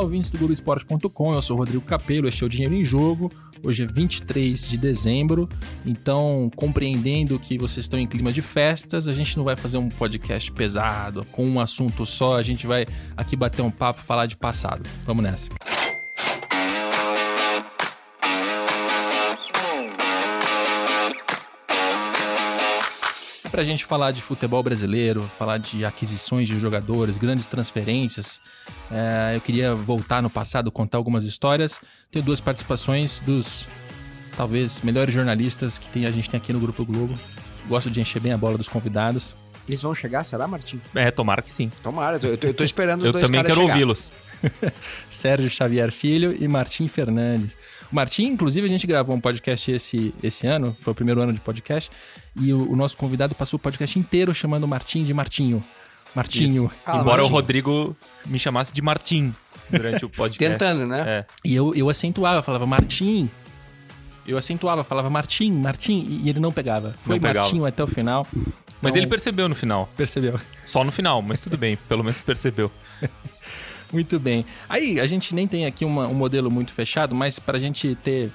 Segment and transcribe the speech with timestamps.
[0.00, 3.30] ouvintes do Globoesporte.com, eu sou Rodrigo Capello, este é o Dinheiro em Jogo.
[3.62, 5.48] Hoje é 23 de dezembro,
[5.84, 9.88] então, compreendendo que vocês estão em clima de festas, a gente não vai fazer um
[9.88, 12.86] podcast pesado, com um assunto só, a gente vai
[13.16, 14.88] aqui bater um papo, falar de passado.
[15.04, 15.79] Vamos nessa.
[23.50, 28.40] Para a gente falar de futebol brasileiro, falar de aquisições de jogadores, grandes transferências,
[28.90, 31.80] é, eu queria voltar no passado, contar algumas histórias.
[32.10, 33.66] Tenho duas participações dos
[34.36, 37.18] talvez melhores jornalistas que tem, a gente tem aqui no Grupo Globo.
[37.68, 39.34] Gosto de encher bem a bola dos convidados.
[39.68, 40.80] Eles vão chegar, será, Martim?
[40.94, 41.70] É, tomara que sim.
[41.82, 44.12] Tomara, eu tô, eu tô esperando os eu dois também quero ouvi-los.
[45.10, 47.56] Sérgio Xavier Filho e Martim Fernandes.
[47.90, 51.32] O Martim, inclusive, a gente gravou um podcast esse, esse ano, foi o primeiro ano
[51.32, 51.90] de podcast,
[52.36, 55.64] e o, o nosso convidado passou o podcast inteiro chamando o Martim de Martinho.
[56.14, 56.70] Martinho.
[56.84, 57.26] Ah, Embora Martinho.
[57.26, 59.34] o Rodrigo me chamasse de Martim
[59.68, 60.58] durante o podcast.
[60.58, 61.04] Tentando, né?
[61.06, 61.26] É.
[61.44, 63.30] E eu, eu acentuava, falava Martim.
[64.26, 66.94] Eu acentuava, falava Martim, Martim, e ele não pegava.
[67.02, 67.40] Foi não pegava.
[67.40, 68.26] Martinho até o final.
[68.80, 69.88] Mas então, ele percebeu no final.
[69.96, 70.38] Percebeu.
[70.66, 72.70] Só no final, mas tudo bem, pelo menos percebeu.
[73.92, 74.46] Muito bem.
[74.68, 77.96] Aí, a gente nem tem aqui uma, um modelo muito fechado, mas para a gente
[77.96, 78.30] ter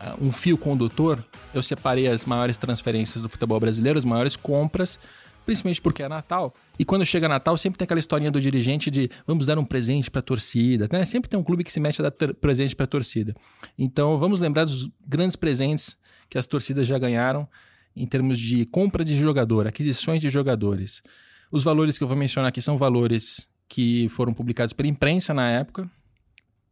[0.00, 4.98] uh, um fio condutor, eu separei as maiores transferências do futebol brasileiro, as maiores compras,
[5.44, 6.54] principalmente porque é Natal.
[6.78, 10.10] E quando chega Natal, sempre tem aquela historinha do dirigente de vamos dar um presente
[10.10, 11.04] para a torcida, né?
[11.04, 13.34] Sempre tem um clube que se mete a dar presente para a torcida.
[13.78, 15.96] Então, vamos lembrar dos grandes presentes
[16.28, 17.48] que as torcidas já ganharam
[17.94, 21.02] em termos de compra de jogador, aquisições de jogadores.
[21.50, 25.50] Os valores que eu vou mencionar aqui são valores que foram publicados pela imprensa na
[25.50, 25.90] época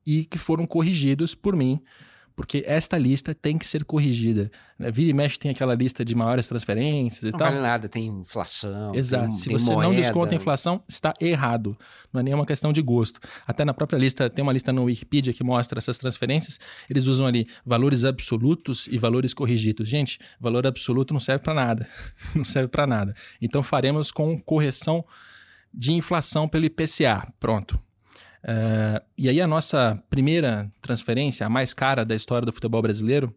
[0.06, 1.80] e que foram corrigidos por mim,
[2.40, 4.50] porque esta lista tem que ser corrigida.
[4.78, 4.90] Né?
[4.90, 7.48] Vira e mexe tem aquela lista de maiores transferências e não tal.
[7.48, 8.94] Não vale nada, tem inflação.
[8.94, 9.26] Exato.
[9.26, 9.88] Tem, Se tem você moeda.
[9.90, 11.76] não desconta a inflação, está errado.
[12.10, 13.20] Não é nenhuma questão de gosto.
[13.46, 16.58] Até na própria lista, tem uma lista no Wikipedia que mostra essas transferências.
[16.88, 19.86] Eles usam ali valores absolutos e valores corrigidos.
[19.86, 21.86] Gente, valor absoluto não serve para nada.
[22.34, 23.14] não serve para nada.
[23.38, 25.04] Então faremos com correção
[25.74, 27.30] de inflação pelo IPCA.
[27.38, 27.78] Pronto.
[28.42, 33.34] Uh, e aí a nossa primeira transferência, a mais cara da história do futebol brasileiro,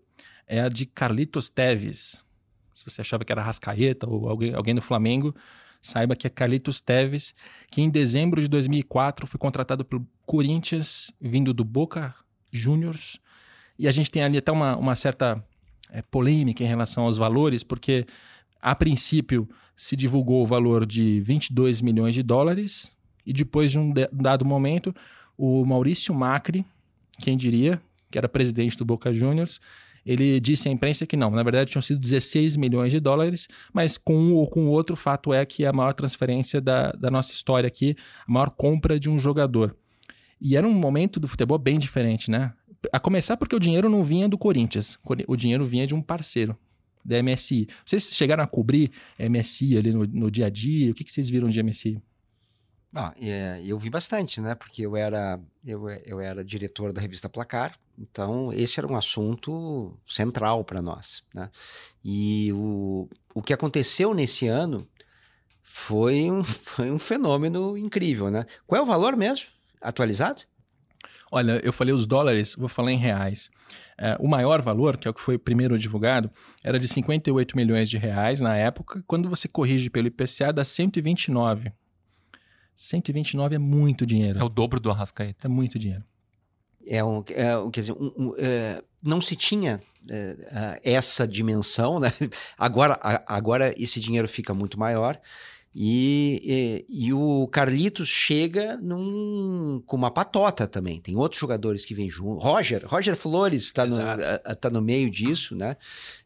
[0.48, 2.24] é a de Carlitos Teves.
[2.74, 5.36] Se você achava que era Rascaeta ou alguém, alguém do Flamengo,
[5.82, 7.36] saiba que é Carlitos Teves,
[7.70, 12.16] que em dezembro de 2004 foi contratado pelo Corinthians, vindo do Boca
[12.52, 13.20] Juniors.
[13.78, 15.44] E a gente tem ali até uma, uma certa
[15.92, 18.06] é, polêmica em relação aos valores, porque
[18.62, 22.96] a princípio se divulgou o valor de 22 milhões de dólares
[23.26, 24.94] e depois de um dado momento,
[25.38, 26.66] o Maurício Macri,
[27.20, 29.60] quem diria, que era presidente do Boca Juniors,
[30.06, 33.98] ele disse à imprensa que não, na verdade tinham sido 16 milhões de dólares, mas
[33.98, 37.10] com um ou com outro, o fato é que é a maior transferência da, da
[37.10, 37.96] nossa história aqui,
[38.28, 39.76] a maior compra de um jogador.
[40.42, 42.52] E era um momento do futebol bem diferente, né?
[42.92, 46.58] A começar porque o dinheiro não vinha do Corinthians, o dinheiro vinha de um parceiro,
[47.04, 47.70] da MSI.
[47.86, 50.92] Vocês chegaram a cobrir MSI ali no, no dia a dia?
[50.92, 52.02] O que, que vocês viram de MSI?
[52.96, 54.54] Ah, é, eu vi bastante, né?
[54.54, 59.98] Porque eu era, eu, eu era diretor da revista Placar, então esse era um assunto
[60.06, 61.50] central para nós, né?
[62.04, 64.88] E o, o que aconteceu nesse ano
[65.64, 68.46] foi um, foi um fenômeno incrível, né?
[68.68, 69.48] Qual é o valor mesmo
[69.82, 70.44] atualizado?
[71.32, 73.50] Olha, eu falei os dólares, vou falar em reais.
[73.98, 76.30] É, o maior valor, que é o que foi primeiro divulgado,
[76.64, 79.04] era de 58 milhões de reais na época.
[79.08, 81.74] Quando você corrige pelo IPCA, dá 129.
[82.76, 84.40] 129 é muito dinheiro.
[84.40, 85.48] É o dobro do Arrascaeta.
[85.48, 86.04] É muito dinheiro.
[86.86, 92.12] É um, é, quer dizer, um, um, é, não se tinha é, essa dimensão, né?
[92.58, 95.20] Agora, agora esse dinheiro fica muito maior.
[95.76, 101.02] E, e, e, o Carlitos chega num, com uma patota também.
[101.02, 102.44] Tem outros jogadores que vêm junto.
[102.44, 103.98] Roger, Roger Flores está no,
[104.62, 105.76] tá no meio disso, né?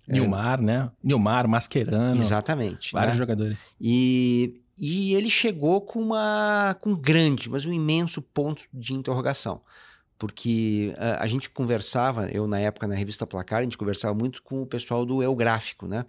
[0.06, 0.92] Nilmar, é, né?
[1.02, 2.20] Nilmar, Mascherano.
[2.20, 2.92] Exatamente.
[2.92, 3.18] Vários né?
[3.18, 3.58] jogadores.
[3.80, 9.62] E, e ele chegou com uma com um grande, mas um imenso ponto de interrogação
[10.18, 14.42] porque a, a, gente conversava, eu na época na revista Placar, a gente conversava muito
[14.42, 16.06] com o pessoal do El Gráfico, né?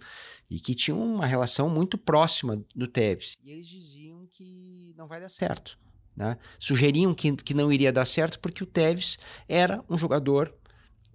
[0.49, 3.37] E que tinha uma relação muito próxima do Tevez.
[3.43, 5.77] E eles diziam que não vai dar certo,
[6.15, 6.37] né?
[6.59, 10.53] Sugeriam que, que não iria dar certo porque o Tevez era um jogador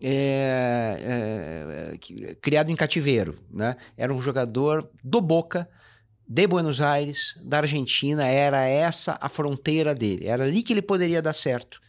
[0.00, 3.76] é, é, criado em cativeiro, né?
[3.96, 5.68] Era um jogador do Boca,
[6.26, 10.26] de Buenos Aires, da Argentina, era essa a fronteira dele.
[10.26, 11.80] Era ali que ele poderia dar certo.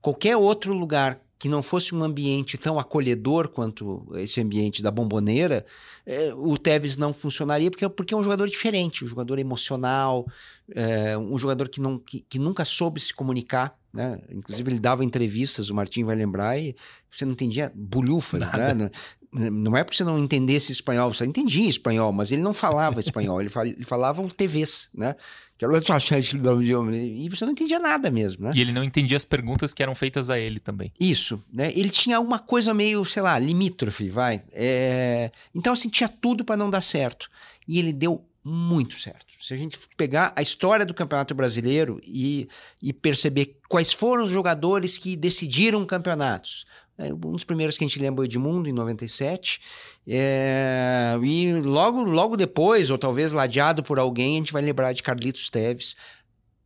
[0.00, 5.64] Qualquer outro lugar que não fosse um ambiente tão acolhedor quanto esse ambiente da bomboneira,
[6.04, 10.26] é, o Tevez não funcionaria porque, porque é um jogador diferente, um jogador emocional,
[10.74, 13.78] é, um jogador que, não, que, que, nunca soube se comunicar.
[13.94, 14.18] né?
[14.30, 16.74] Inclusive ele dava entrevistas, o Martim vai lembrar, e
[17.08, 18.90] você não entendia bolhufas, né?
[19.30, 23.40] Não, é porque você não entendesse espanhol, você entendia espanhol, mas ele não falava espanhol,
[23.40, 25.14] ele, fal, ele falava um TVs, né?
[25.58, 28.52] Que era e você não entendia nada mesmo, né?
[28.54, 30.92] E ele não entendia as perguntas que eram feitas a ele também.
[31.00, 31.72] Isso, né?
[31.74, 34.42] Ele tinha alguma coisa meio, sei lá, limítrofe, vai.
[34.52, 35.32] É...
[35.52, 37.28] Então, assim, tinha tudo para não dar certo.
[37.66, 39.26] E ele deu muito certo.
[39.40, 42.48] Se a gente pegar a história do Campeonato Brasileiro e,
[42.80, 46.66] e perceber quais foram os jogadores que decidiram campeonatos.
[46.98, 49.60] É, um dos primeiros que a gente lembra é o Edmundo, em 97.
[50.06, 55.02] É, e logo, logo depois, ou talvez ladeado por alguém, a gente vai lembrar de
[55.02, 55.94] Carlitos Teves.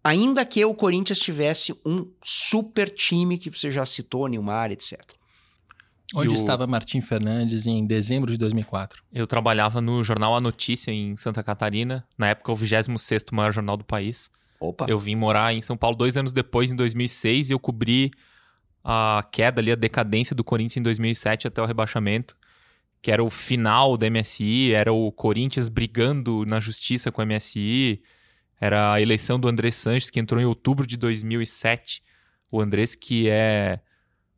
[0.02, 4.98] Ainda que o Corinthians tivesse um super time que você já citou, Nilmar, etc.
[6.14, 6.34] Onde o...
[6.34, 9.02] estava Martim Fernandes em dezembro de 2004?
[9.12, 13.76] Eu trabalhava no jornal A Notícia em Santa Catarina, na época o 26 maior jornal
[13.76, 14.30] do país.
[14.58, 14.86] Opa.
[14.88, 18.10] Eu vim morar em São Paulo dois anos depois, em 2006, e eu cobri
[18.84, 22.36] a queda ali, a decadência do Corinthians em 2007 até o rebaixamento,
[23.00, 28.02] que era o final da MSI, era o Corinthians brigando na justiça com a MSI,
[28.60, 32.02] era a eleição do André Sanches, que entrou em outubro de 2007.
[32.50, 33.80] O Andrés, que é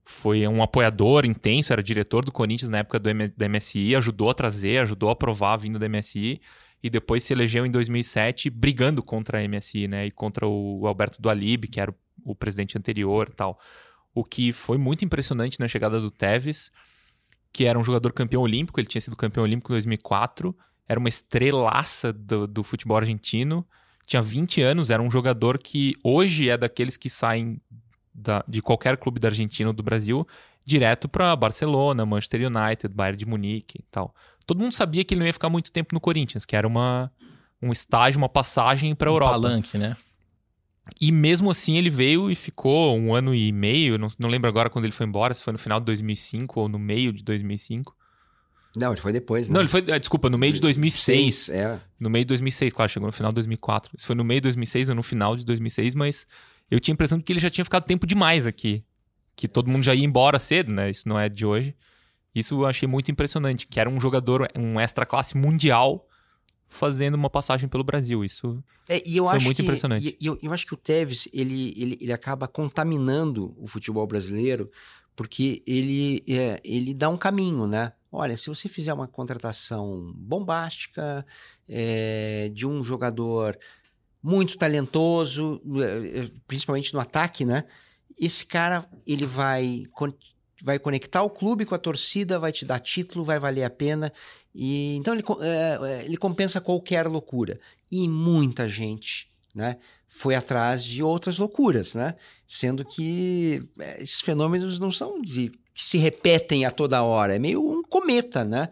[0.05, 4.31] foi um apoiador intenso, era diretor do Corinthians na época do M da MSI, ajudou
[4.31, 6.41] a trazer, ajudou a aprovar a vinda da MSI
[6.83, 11.23] e depois se elegeu em 2007 brigando contra a MSI, né, e contra o Alberto
[11.23, 11.95] Dualib, que era o,
[12.33, 13.59] o presidente anterior tal.
[14.15, 16.71] O que foi muito impressionante na chegada do Tevez,
[17.53, 20.57] que era um jogador campeão olímpico, ele tinha sido campeão olímpico em 2004,
[20.89, 23.67] era uma estrelaça do, do futebol argentino,
[24.07, 27.61] tinha 20 anos, era um jogador que hoje é daqueles que saem
[28.13, 30.27] da, de qualquer clube da Argentina ou do Brasil
[30.65, 34.15] direto para Barcelona, Manchester United, Bayern de Munique e tal.
[34.47, 37.13] Todo mundo sabia que ele não ia ficar muito tempo no Corinthians, que era uma,
[37.61, 39.33] um estágio, uma passagem para a um Europa.
[39.33, 39.97] Palanque, né?
[41.01, 44.69] E mesmo assim ele veio e ficou um ano e meio, não, não lembro agora
[44.69, 47.97] quando ele foi embora, se foi no final de 2005 ou no meio de 2005.
[48.77, 49.55] Não, ele foi depois, né?
[49.55, 51.35] Não, ele foi, ah, desculpa, no meio de 2006.
[51.35, 51.81] Seis, é.
[51.99, 53.93] No meio de 2006, claro, chegou no final de 2004.
[53.97, 56.27] Isso foi no meio de 2006 ou no final de 2006, mas
[56.71, 58.85] eu tinha a impressão de que ele já tinha ficado tempo demais aqui.
[59.37, 60.91] Que todo mundo já ia embora cedo, né?
[60.91, 61.75] Isso não é de hoje.
[62.35, 66.07] Isso eu achei muito impressionante, que era um jogador, um extra classe mundial
[66.75, 68.25] fazendo uma passagem pelo Brasil.
[68.25, 70.17] Isso é, e eu foi acho muito que, impressionante.
[70.21, 74.71] E, eu, eu acho que o Tevez, ele, ele, ele acaba contaminando o futebol brasileiro,
[75.17, 77.93] porque ele, é, ele dá um caminho, né?
[78.11, 81.25] Olha, se você fizer uma contratação bombástica
[81.69, 83.59] é, de um jogador
[84.23, 87.65] muito talentoso, eh, eh, principalmente no ataque, né?
[88.19, 89.85] Esse cara, ele vai
[90.63, 94.13] vai conectar o clube com a torcida, vai te dar título, vai valer a pena.
[94.55, 97.59] E então ele, é, ele compensa qualquer loucura.
[97.91, 99.77] E muita gente, né,
[100.09, 102.15] foi atrás de outras loucuras, né?
[102.47, 103.67] Sendo que
[103.99, 108.45] esses fenômenos não são de que se repetem a toda hora, é meio um cometa,
[108.45, 108.69] né?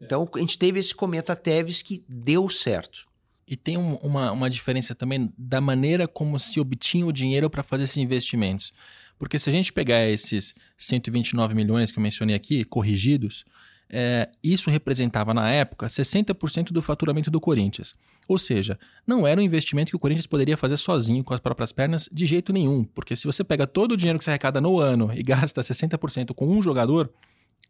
[0.00, 3.06] Então a gente teve esse cometa Teves que deu certo.
[3.46, 7.62] E tem um, uma, uma diferença também da maneira como se obtinha o dinheiro para
[7.62, 8.72] fazer esses investimentos.
[9.22, 13.44] Porque se a gente pegar esses 129 milhões que eu mencionei aqui, corrigidos,
[13.88, 17.94] é, isso representava na época 60% do faturamento do Corinthians.
[18.26, 18.76] Ou seja,
[19.06, 22.26] não era um investimento que o Corinthians poderia fazer sozinho com as próprias pernas de
[22.26, 22.82] jeito nenhum.
[22.82, 26.34] Porque se você pega todo o dinheiro que você arrecada no ano e gasta 60%
[26.34, 27.08] com um jogador,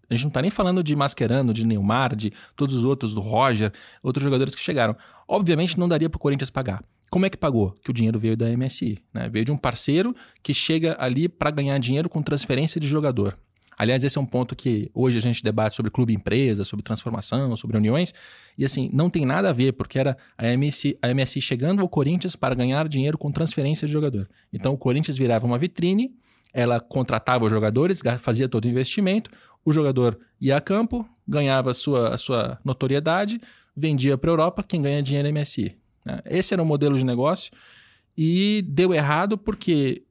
[0.09, 3.21] a gente não está nem falando de Mascherano, de Neymar, de todos os outros, do
[3.21, 3.71] Roger,
[4.03, 4.97] outros jogadores que chegaram.
[5.29, 6.83] Obviamente não daria para o Corinthians pagar.
[7.13, 7.77] Como é que pagou?
[7.85, 8.99] Que o dinheiro veio da MSI.
[9.13, 9.29] Né?
[9.29, 13.39] Veio de um parceiro que chega ali para ganhar dinheiro com transferência de jogador.
[13.77, 17.77] Aliás, esse é um ponto que hoje a gente debate sobre clube-empresa, sobre transformação, sobre
[17.77, 18.15] uniões.
[18.57, 21.89] E assim, não tem nada a ver, porque era a MSI, a MSI chegando ao
[21.89, 24.27] Corinthians para ganhar dinheiro com transferência de jogador.
[24.51, 26.15] Então o Corinthians virava uma vitrine,
[26.51, 29.31] ela contratava os jogadores, fazia todo o investimento,
[29.63, 33.39] o jogador ia a campo, ganhava a sua, a sua notoriedade,
[33.77, 35.82] vendia para a Europa, quem ganha dinheiro é MSI.
[36.05, 36.21] Né?
[36.25, 37.53] Esse era o modelo de negócio
[38.17, 40.03] e deu errado porque,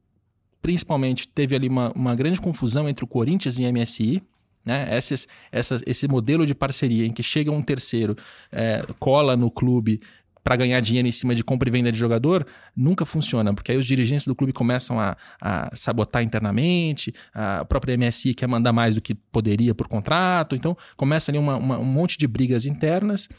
[0.62, 4.24] principalmente, teve ali uma, uma grande confusão entre o Corinthians e a MSI.
[4.66, 4.96] Né?
[4.96, 8.16] Esses, essas, esse modelo de parceria em que chega um terceiro,
[8.52, 10.02] é, cola no clube,
[10.44, 12.46] para ganhar dinheiro em cima de compra e venda de jogador,
[12.76, 17.98] nunca funciona, porque aí os dirigentes do clube começam a, a sabotar internamente, a própria
[17.98, 21.86] MSI quer mandar mais do que poderia por contrato, então começa ali uma, uma, um
[21.86, 23.30] monte de brigas internas.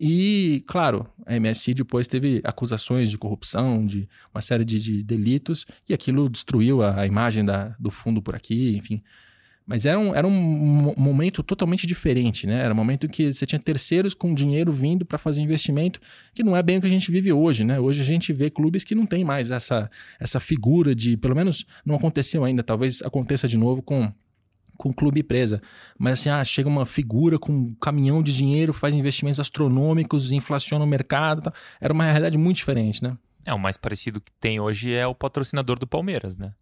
[0.00, 5.66] E, claro, a MSI depois teve acusações de corrupção, de uma série de, de delitos,
[5.88, 9.02] e aquilo destruiu a, a imagem da, do fundo por aqui, enfim.
[9.66, 12.62] Mas era um, era um momento totalmente diferente, né?
[12.62, 16.00] Era um momento em que você tinha terceiros com dinheiro vindo para fazer investimento,
[16.32, 17.78] que não é bem o que a gente vive hoje, né?
[17.78, 21.66] Hoje a gente vê clubes que não tem mais essa, essa figura de, pelo menos
[21.84, 24.10] não aconteceu ainda, talvez aconteça de novo com
[24.78, 25.60] com o clube presa.
[25.98, 30.84] Mas assim, ah, chega uma figura com um caminhão de dinheiro, faz investimentos astronômicos, inflaciona
[30.84, 31.42] o mercado.
[31.42, 31.52] Tá.
[31.80, 33.18] Era uma realidade muito diferente, né?
[33.44, 36.54] É, o mais parecido que tem hoje é o patrocinador do Palmeiras, né?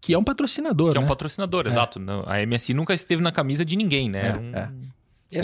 [0.00, 0.92] Que é um patrocinador.
[0.92, 1.02] Que né?
[1.02, 1.68] é um patrocinador, é.
[1.68, 2.00] exato.
[2.26, 4.28] A MSI nunca esteve na camisa de ninguém, né?
[4.28, 4.72] É, um, é.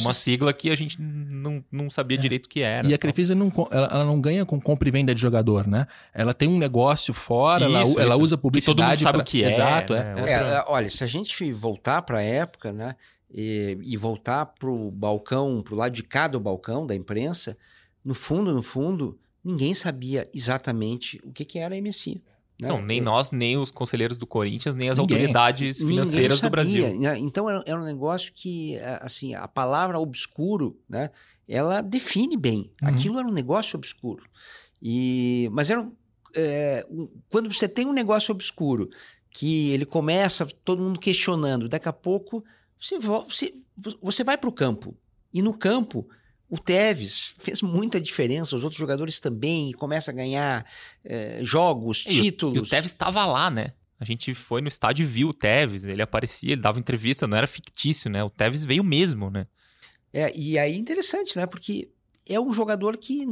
[0.00, 2.20] Uma sigla que a gente não, não sabia é.
[2.20, 2.86] direito o que era.
[2.86, 5.86] E a Crefisa não, ela, ela, não ganha com compra e venda de jogador, né?
[6.14, 8.00] Ela tem um negócio fora, isso, ela, isso.
[8.00, 8.76] ela usa publicidade.
[8.76, 9.22] Que todo mundo sabe pra...
[9.22, 9.48] o que é.
[9.48, 10.14] Exato, né?
[10.26, 10.32] é.
[10.32, 10.64] é.
[10.68, 12.94] Olha, se a gente voltar para a época, né?
[13.34, 17.56] E, e voltar para o balcão, para o lado de cá do balcão da imprensa,
[18.04, 22.22] no fundo, no fundo, ninguém sabia exatamente o que, que era a MSI.
[22.62, 22.69] Né?
[22.69, 25.16] Não, nem nós, nem os conselheiros do Corinthians, nem as Ninguém.
[25.16, 26.97] autoridades financeiras do Brasil.
[26.97, 27.19] Né?
[27.19, 31.11] Então era, era, um negócio que, assim, a palavra obscuro, né?
[31.49, 32.71] Ela define bem.
[32.81, 32.88] Uhum.
[32.88, 34.23] Aquilo era um negócio obscuro.
[34.81, 35.90] E, mas era
[36.37, 36.87] é,
[37.28, 38.88] quando você tem um negócio obscuro
[39.28, 42.45] que ele começa todo mundo questionando, daqui a pouco
[42.78, 43.54] você, você,
[44.00, 44.97] você vai para o campo
[45.35, 46.09] e no campo
[46.52, 50.66] o Tevez fez muita diferença, os outros jogadores também, e começa a ganhar
[51.02, 52.59] é, jogos, e títulos.
[52.59, 53.73] O, e o Tevez estava lá, né?
[53.99, 57.38] A gente foi no estádio e viu o Tevez, ele aparecia, ele dava entrevista, não
[57.38, 58.23] era fictício, né?
[58.23, 59.47] O Tevez veio mesmo, né?
[60.12, 61.47] É, e aí interessante, né?
[61.47, 61.88] Porque
[62.28, 63.25] é um jogador que.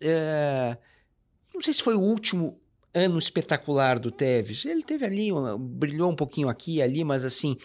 [0.00, 0.78] É,
[1.52, 2.60] não sei se foi o último
[2.94, 4.64] ano espetacular do Tevez.
[4.64, 7.56] Ele teve ali, brilhou um pouquinho aqui e ali, mas assim,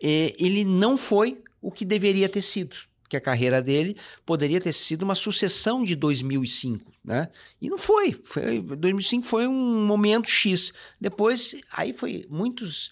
[0.00, 2.76] é, ele não foi o que deveria ter sido
[3.08, 7.28] que a carreira dele poderia ter sido uma sucessão de 2005, né?
[7.60, 8.12] E não foi.
[8.24, 10.72] foi 2005 foi um momento X.
[11.00, 12.90] Depois, aí foi muitos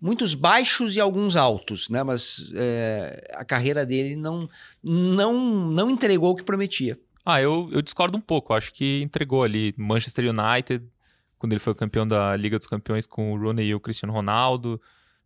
[0.00, 2.02] muitos baixos e alguns altos, né?
[2.02, 4.48] Mas é, a carreira dele não,
[4.82, 6.96] não, não entregou o que prometia.
[7.24, 8.54] Ah, eu, eu discordo um pouco.
[8.54, 10.84] Acho que entregou ali Manchester United,
[11.38, 14.80] quando ele foi campeão da Liga dos Campeões com o Rooney e o Cristiano Ronaldo.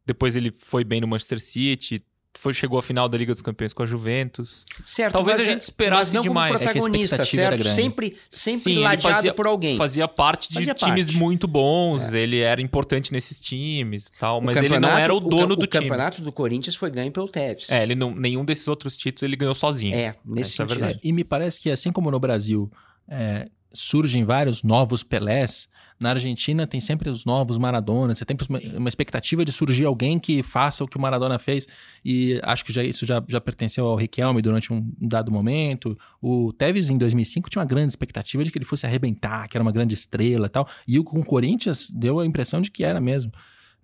[0.05, 3.73] Depois ele foi bem no Manchester City, foi, chegou à final da Liga dos Campeões
[3.73, 4.65] com a Juventus.
[4.85, 6.53] Certo, Talvez a gente é- esperasse mas não demais.
[6.53, 7.65] Como protagonista, é certo?
[7.65, 9.77] Sempre, sempre Sim, ladeado fazia, por alguém.
[9.77, 11.19] Fazia parte de fazia times parte.
[11.19, 12.21] muito bons, é.
[12.21, 15.67] ele era importante nesses times tal, mas ele não era o dono o, do o
[15.67, 15.87] time.
[15.87, 17.71] O campeonato do Corinthians foi ganho pelo Tevez.
[17.71, 19.95] É, ele não, nenhum desses outros títulos ele ganhou sozinho.
[19.95, 20.87] É, nesse Essa sentido.
[20.87, 22.71] É e me parece que assim como no Brasil
[23.09, 25.69] é, surgem vários novos Pelés,
[26.03, 28.37] na Argentina tem sempre os novos Maradonas, você tem
[28.77, 31.69] uma expectativa de surgir alguém que faça o que o Maradona fez,
[32.05, 35.97] e acho que já, isso já, já pertenceu ao Riquelme durante um dado momento.
[36.21, 39.63] O Tevez, em 2005, tinha uma grande expectativa de que ele fosse arrebentar, que era
[39.63, 42.83] uma grande estrela e tal, e o com o Corinthians deu a impressão de que
[42.83, 43.33] era mesmo.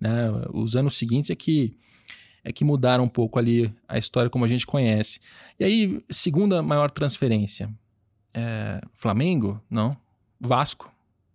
[0.00, 0.28] Né?
[0.52, 1.76] Os anos seguintes é que
[2.44, 5.20] é que mudaram um pouco ali a história como a gente conhece.
[5.58, 7.68] E aí, segunda maior transferência,
[8.34, 9.60] é, Flamengo?
[9.70, 9.96] Não.
[10.40, 10.90] Vasco.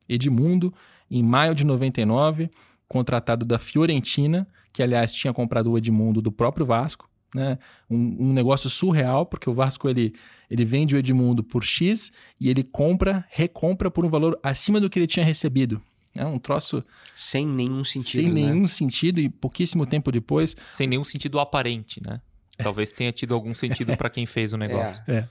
[0.07, 0.73] Edmundo,
[1.09, 2.49] em maio de 99,
[2.87, 7.09] contratado da Fiorentina, que aliás tinha comprado o Edmundo do próprio Vasco.
[7.33, 7.57] Né?
[7.89, 10.13] Um, um, negócio surreal, porque o Vasco ele,
[10.49, 14.89] ele vende o Edmundo por X e ele compra, recompra por um valor acima do
[14.89, 15.81] que ele tinha recebido.
[16.15, 16.83] É um troço.
[17.15, 18.23] Sem nenhum sentido.
[18.23, 18.41] Sem né?
[18.41, 20.55] nenhum sentido, e pouquíssimo tempo depois.
[20.69, 22.21] Sem nenhum sentido aparente, né?
[22.57, 25.01] Talvez tenha tido algum sentido para quem fez o negócio.
[25.07, 25.15] É.
[25.15, 25.27] é.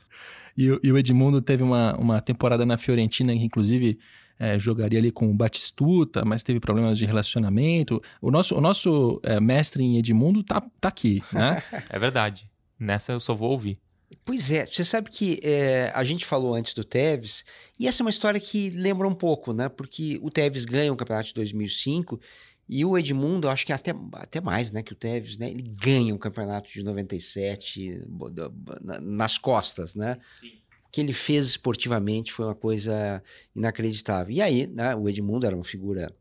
[0.56, 3.98] E, e, o Edmundo teve uma, uma temporada na Fiorentina, que inclusive
[4.38, 8.02] é, jogaria ali com o Batistuta, mas teve problemas de relacionamento.
[8.20, 11.62] O nosso, o nosso é, mestre em Edmundo tá, tá aqui, né?
[11.88, 12.50] é verdade.
[12.78, 13.78] Nessa eu só vou ouvir.
[14.24, 17.44] Pois é, você sabe que é, a gente falou antes do Tevez,
[17.78, 19.68] e essa é uma história que lembra um pouco, né?
[19.68, 22.20] Porque o Tevez ganha o campeonato de 2005
[22.68, 25.50] e o Edmundo, acho que até, até mais né, que o Tevez, né?
[25.50, 28.06] Ele ganha o campeonato de 97
[29.02, 30.18] nas costas, né?
[30.40, 30.52] Sim.
[30.86, 33.22] O que ele fez esportivamente foi uma coisa
[33.54, 34.34] inacreditável.
[34.34, 36.14] E aí, né, o Edmundo era uma figura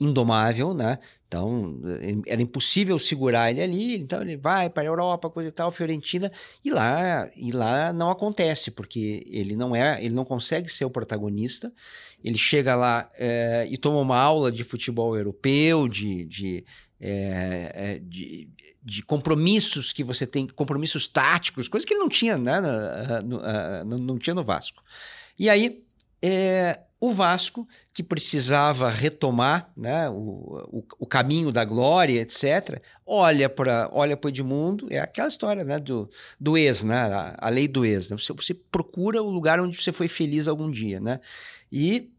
[0.00, 0.98] indomável, né?
[1.28, 1.80] Então,
[2.26, 6.32] era impossível segurar ele ali, então ele vai para a Europa, coisa e tal, Fiorentina,
[6.64, 10.90] e lá, e lá não acontece, porque ele não é, ele não consegue ser o
[10.90, 11.72] protagonista.
[12.24, 16.64] Ele chega lá é, e toma uma aula de futebol europeu, de, de,
[16.98, 18.48] é, de,
[18.82, 22.60] de, compromissos que você tem, compromissos táticos, coisa que ele não tinha, né?
[23.24, 23.38] No,
[23.84, 24.82] no, não tinha no Vasco.
[25.38, 25.80] E aí,
[26.20, 33.48] é, o Vasco, que precisava retomar né, o, o, o, caminho da glória, etc., olha
[33.48, 37.66] para olha o Edmundo, é aquela história né, do, do ex, né, a, a lei
[37.66, 38.10] do ex.
[38.10, 38.18] Né?
[38.18, 41.00] Você, você procura o lugar onde você foi feliz algum dia.
[41.00, 41.18] Né?
[41.72, 42.12] E,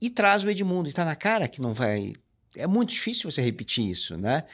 [0.00, 0.88] e traz o Edmundo.
[0.88, 2.14] Está na cara que não vai.
[2.56, 4.16] É muito difícil você repetir isso.
[4.16, 4.44] Né?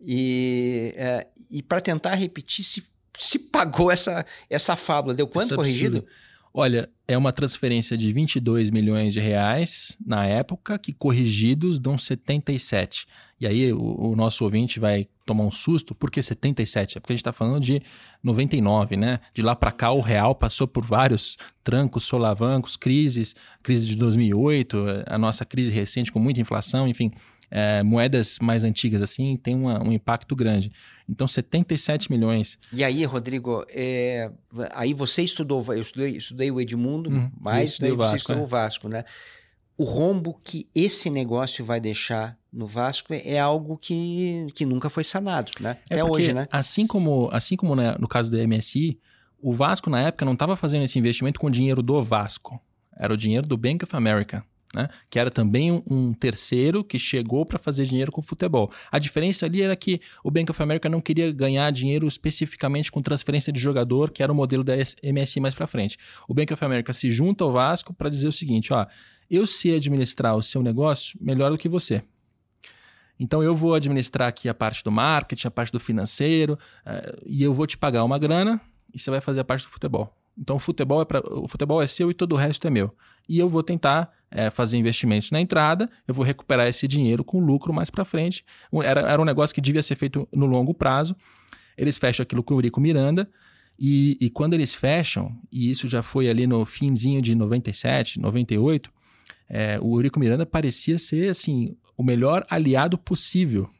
[0.00, 2.82] E, é, e para tentar repetir, se,
[3.18, 5.14] se pagou essa, essa fábula.
[5.14, 5.98] Deu quanto é corrigido?
[5.98, 6.29] absurdo.
[6.52, 13.06] Olha, é uma transferência de 22 milhões de reais na época, que corrigidos dão 77.
[13.40, 16.98] E aí o, o nosso ouvinte vai tomar um susto, por que 77?
[16.98, 17.80] É porque a gente está falando de
[18.22, 19.20] 99, né?
[19.32, 25.04] De lá para cá o real passou por vários trancos, solavancos, crises, crise de 2008,
[25.06, 27.12] a nossa crise recente com muita inflação, enfim,
[27.50, 30.70] é, moedas mais antigas assim tem uma- um impacto grande.
[31.08, 32.58] Então 77 milhões.
[32.72, 34.30] E aí, Rodrigo, é,
[34.72, 38.42] aí você estudou, eu estudei, estudei o Edmundo, eu mas daí o você Vasco, estudou
[38.42, 38.44] é.
[38.44, 39.04] o Vasco, né?
[39.76, 45.02] O rombo que esse negócio vai deixar no Vasco é algo que, que nunca foi
[45.02, 45.78] sanado, né?
[45.88, 46.46] É Até porque, hoje, né?
[46.52, 48.98] Assim como, assim como na- no caso da MSI,
[49.40, 52.60] o Vasco na época não estava fazendo esse investimento com o dinheiro do Vasco.
[52.94, 54.44] Era o dinheiro do Bank of America.
[54.74, 54.88] Né?
[55.08, 58.70] Que era também um, terceiro que chegou para fazer dinheiro com o futebol.
[58.90, 63.02] A diferença ali era que o Bank of America não queria ganhar dinheiro especificamente com
[63.02, 65.98] transferência de jogador, que era o modelo da MSI mais para frente.
[66.28, 68.86] O Bank of America se junta ao Vasco para dizer o seguinte: ó,
[69.28, 72.02] eu sei administrar o seu negócio melhor do que você.
[73.18, 77.42] Então eu vou administrar aqui a parte do marketing, a parte do financeiro, eh, e
[77.42, 78.58] eu vou te pagar uma grana
[78.94, 80.19] e você vai fazer a parte do futebol.
[80.38, 82.94] Então o futebol é pra, o futebol é seu e todo o resto é meu.
[83.28, 87.40] E eu vou tentar eh, fazer investimentos na entrada, eu vou recuperar esse dinheiro com
[87.40, 88.44] lucro mais para frente.
[88.82, 91.14] Era, era um negócio que devia ser feito no longo prazo.
[91.76, 93.28] Eles fecham aquilo com o Eurico Miranda.
[93.78, 98.92] E, e quando eles fecham, e isso já foi ali no finzinho de 97, 98,
[99.48, 103.70] eh, o Eurico Miranda parecia ser assim o melhor aliado possível.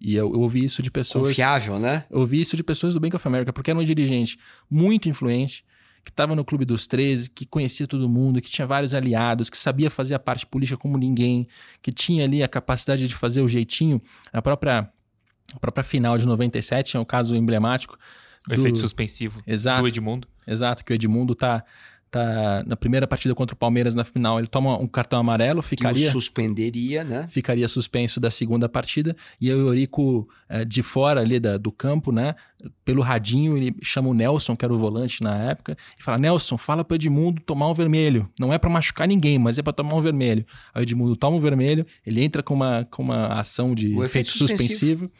[0.00, 1.28] E eu, eu ouvi isso de pessoas.
[1.28, 2.04] Confiável, né?
[2.10, 4.36] Eu ouvi isso de pessoas do Bank of America, porque era um dirigente
[4.68, 5.64] muito influente,
[6.04, 9.56] que estava no Clube dos 13, que conhecia todo mundo, que tinha vários aliados, que
[9.56, 11.46] sabia fazer a parte política como ninguém,
[11.80, 14.00] que tinha ali a capacidade de fazer o jeitinho.
[14.32, 14.90] A própria,
[15.54, 17.96] a própria final de 97 é um caso emblemático.
[18.46, 19.82] O do- efeito suspensivo Exato.
[19.82, 20.26] do Edmundo.
[20.44, 21.64] Exato, que o Edmundo tá,
[22.12, 26.10] tá na primeira partida contra o Palmeiras na final, ele toma um cartão amarelo, ficaria
[26.10, 27.26] suspenderia, né?
[27.30, 32.12] ficaria suspenso da segunda partida e o Eurico eh, de fora ali da- do campo,
[32.12, 32.34] né,
[32.84, 36.56] pelo radinho ele chama o Nelson, que era o volante na época, e fala: "Nelson,
[36.58, 38.28] fala pro Edmundo tomar um vermelho.
[38.38, 40.44] Não é pra machucar ninguém, mas é pra tomar um vermelho".
[40.74, 44.04] Aí o Edmundo toma um vermelho, ele entra com uma com uma ação de O
[44.04, 44.70] efeito efeito suspensivo.
[45.08, 45.10] suspensivo.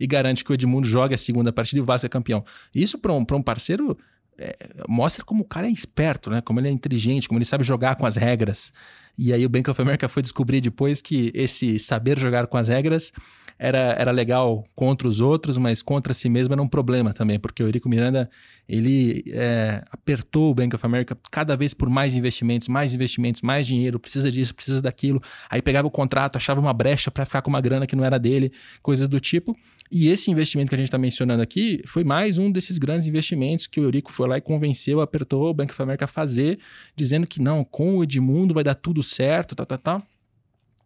[0.00, 2.44] e garante que o Edmundo joga a segunda partida e o Vasco é campeão.
[2.74, 3.96] Isso para um, pra um parceiro
[4.38, 4.56] é,
[4.88, 6.40] mostra como o cara é esperto, né?
[6.40, 8.72] Como ele é inteligente, como ele sabe jogar com as regras.
[9.16, 12.68] E aí o Bank of America foi descobrir depois que esse saber jogar com as
[12.68, 13.12] regras
[13.58, 17.62] era, era legal contra os outros, mas contra si mesmo era um problema também, porque
[17.62, 18.30] o Eurico Miranda,
[18.68, 23.66] ele é, apertou o Bank of America cada vez por mais investimentos, mais investimentos, mais
[23.66, 25.20] dinheiro, precisa disso, precisa daquilo.
[25.50, 28.18] Aí pegava o contrato, achava uma brecha para ficar com uma grana que não era
[28.18, 29.56] dele, coisas do tipo.
[29.90, 33.66] E esse investimento que a gente está mencionando aqui foi mais um desses grandes investimentos
[33.66, 36.58] que o Eurico foi lá e convenceu, apertou o Bank of America a fazer,
[36.94, 40.02] dizendo que não, com o Edmundo vai dar tudo certo, tal, tal, tal.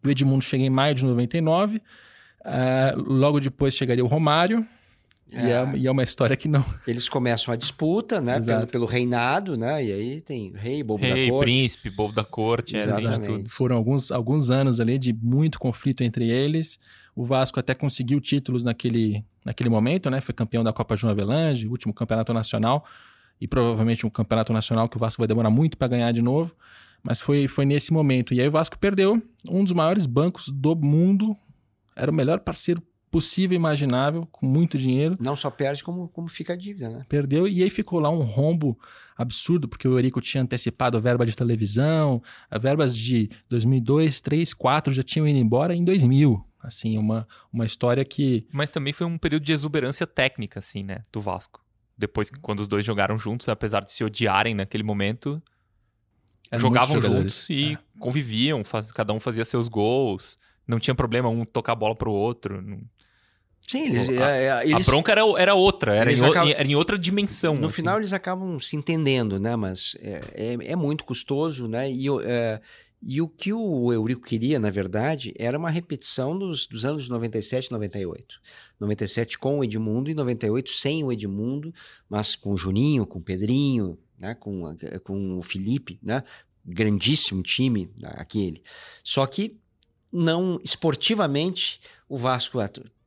[0.03, 1.81] O Edmundo chega em maio de 99,
[2.45, 4.65] ah, logo depois chegaria o Romário,
[5.31, 6.63] e, é, e é uma história que não.
[6.85, 8.39] Eles começam a disputa, né?
[8.39, 9.83] Pelo, pelo reinado, né?
[9.83, 11.45] E aí tem rei, bobo Rei, da corte.
[11.45, 13.21] príncipe, bobo da corte, era Exatamente.
[13.21, 13.49] de tudo.
[13.49, 16.79] Foram alguns, alguns anos ali de muito conflito entre eles.
[17.15, 20.19] O Vasco até conseguiu títulos naquele, naquele momento, né?
[20.21, 22.85] Foi campeão da Copa João Avelange, último campeonato nacional,
[23.39, 26.55] e provavelmente um campeonato nacional que o Vasco vai demorar muito para ganhar de novo.
[27.03, 28.33] Mas foi, foi nesse momento.
[28.33, 31.35] E aí o Vasco perdeu um dos maiores bancos do mundo.
[31.95, 32.81] Era o melhor parceiro
[33.13, 35.15] possível e imaginável, com muito dinheiro.
[35.19, 37.05] Não só perde, como, como fica a dívida, né?
[37.07, 38.77] Perdeu e aí ficou lá um rombo
[39.15, 44.53] absurdo, porque o Eurico tinha antecipado a verba de televisão, as verbas de 2002, 3,
[44.53, 46.43] 4 já tinham ido embora em 2000.
[46.61, 51.01] Assim, uma, uma história que Mas também foi um período de exuberância técnica, assim, né?
[51.11, 51.61] Do Vasco.
[51.97, 55.41] Depois, quando os dois jogaram juntos, apesar de se odiarem naquele momento,
[56.49, 57.77] eram jogavam juntos e É.
[57.99, 60.37] conviviam, faz- cada um fazia seus gols.
[60.67, 62.61] Não tinha problema um tocar a bola pro outro.
[62.61, 62.81] não-
[63.67, 66.67] Sim, eles, A- é, é, eles a bronca era, era outra, era em, acabam- era
[66.67, 67.55] em outra dimensão.
[67.55, 67.75] no assim.
[67.75, 69.55] final eles acabam se entendendo, né?
[69.55, 71.91] Mas é, é, é muito custoso, né?
[71.91, 72.59] E, o- é,
[73.01, 77.09] e o que o Eurico queria, na verdade, era uma repetição dos, dos anos de
[77.09, 78.39] 97 e 98.
[78.79, 81.73] 97 com o Edmundo e 98 sem o Edmundo,
[82.09, 84.35] mas com o Juninho, com o Pedrinho, né?
[84.35, 86.21] com, a- com o Felipe, né?
[86.65, 88.61] Grandíssimo time né, aquele.
[89.03, 89.57] Só que
[90.11, 92.59] não esportivamente o Vasco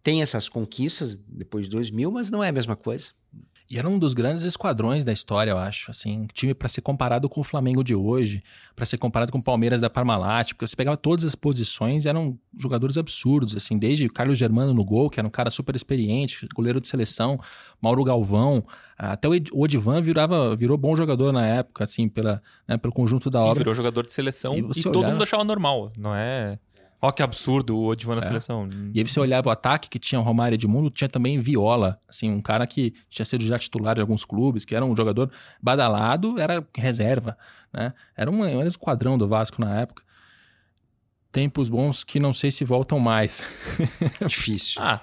[0.06, 3.06] tem essas conquistas depois de 2000, mas não é a mesma coisa.
[3.68, 5.90] E era um dos grandes esquadrões da história, eu acho.
[5.90, 8.40] Assim, time para ser comparado com o Flamengo de hoje,
[8.76, 12.38] para ser comparado com o Palmeiras da Parmalat, porque você pegava todas as posições, eram
[12.56, 16.46] jogadores absurdos, assim, desde o Carlos Germano no gol, que era um cara super experiente,
[16.54, 17.40] goleiro de seleção,
[17.82, 18.64] Mauro Galvão,
[18.96, 23.40] até o Odivan virava, virou bom jogador na época, assim, pela, né, pelo conjunto da
[23.40, 23.58] Sim, obra.
[23.58, 26.56] virou jogador de seleção e, E todo olhava- mundo achava normal, não é?
[27.00, 28.24] Ó que absurdo o Odivan na É.
[28.24, 28.68] seleção.
[28.94, 32.30] E aí você olhava o ataque que tinha o Romário Edmundo, tinha também Viola, assim,
[32.30, 35.30] um cara que tinha sido já titular de alguns clubes, que era um jogador
[35.62, 37.36] badalado, era reserva,
[37.72, 37.92] né?
[38.16, 40.02] Era um, era um esquadrão do Vasco na época.
[41.30, 43.44] Tempos bons que não sei se voltam mais.
[44.26, 44.80] Difícil.
[44.82, 45.02] Ah,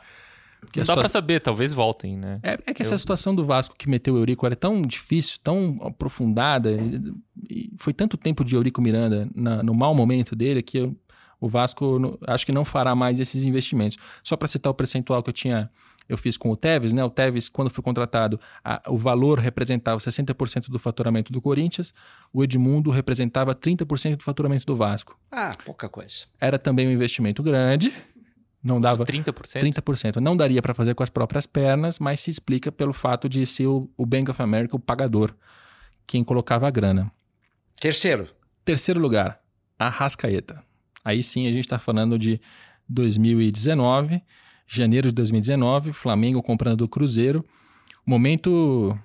[0.61, 2.39] Porque não dá pra saber, talvez voltem, né?
[2.41, 5.37] É, é que essa Eu- situação do Vasco que meteu o Eurico era tão difícil,
[5.43, 7.13] tão aprofundada, e,
[7.49, 10.97] e foi tanto tempo de Eurico Miranda na- no mau momento dele que eu-
[11.45, 13.97] o Vasco no- acho que não fará mais esses investimentos.
[14.23, 15.69] Só para citar o percentual que eu tinha,
[16.07, 17.03] eu fiz com o Tevez, né?
[17.03, 21.93] O Tevez, quando foi contratado, a- o valor representava 60% do faturamento do Corinthians,
[22.31, 25.17] o Edmundo representava 30% do faturamento do Vasco.
[25.31, 26.25] Ah, pouca coisa.
[26.39, 27.91] Era também um investimento grande,
[28.63, 29.59] não dava 30%?
[29.59, 30.21] 30%.
[30.21, 33.67] Não daria para fazer com as próprias pernas, mas se explica pelo fato de ser
[33.67, 35.33] o, o Bank of America o pagador,
[36.07, 37.11] quem colocava a grana.
[37.79, 38.27] Terceiro.
[38.63, 39.41] Terceiro lugar,
[39.77, 40.63] a Rascaeta.
[41.03, 42.39] Aí sim a gente está falando de
[42.87, 44.21] 2019,
[44.67, 47.45] janeiro de 2019, Flamengo comprando do Cruzeiro.
[48.05, 48.97] Momento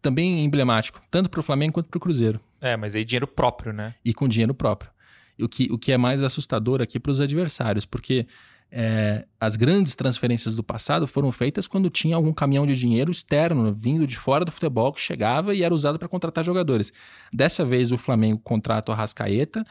[0.00, 3.72] também emblemático, tanto para o Flamengo quanto para o Cruzeiro É, mas aí dinheiro próprio,
[3.72, 3.94] né?
[4.04, 4.90] e com dinheiro próprio.
[5.38, 8.26] O que, o que é mais assustador aqui para os adversários, porque
[8.70, 13.72] é, as grandes transferências do passado foram feitas quando tinha algum caminhão de dinheiro externo
[13.72, 16.92] vindo de fora do futebol que chegava e era usado para contratar jogadores.
[17.32, 19.64] Dessa vez o Flamengo contrata o Arrascaeta,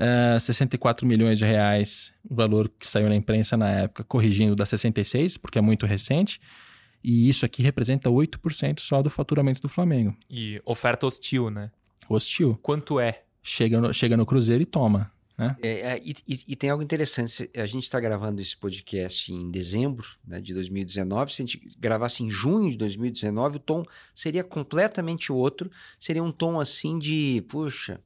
[0.00, 4.64] é, 64 milhões de reais, o valor que saiu na imprensa na época, corrigindo da
[4.64, 6.40] 66, porque é muito recente.
[7.04, 10.16] E isso aqui representa 8% só do faturamento do Flamengo.
[10.28, 11.70] E oferta hostil, né?
[12.08, 12.58] Hostil.
[12.62, 13.22] Quanto é?
[13.42, 15.10] Chega no, chega no Cruzeiro e toma.
[15.40, 15.56] Né?
[15.62, 16.14] É, é, e,
[16.48, 17.50] e- tem algo interessante.
[17.56, 21.32] A gente está gravando esse podcast em dezembro né, de 2019.
[21.32, 23.82] Se a gente gravasse em junho de 2019, o tom
[24.14, 25.70] seria completamente outro.
[25.98, 27.98] Seria um tom assim de, puxa.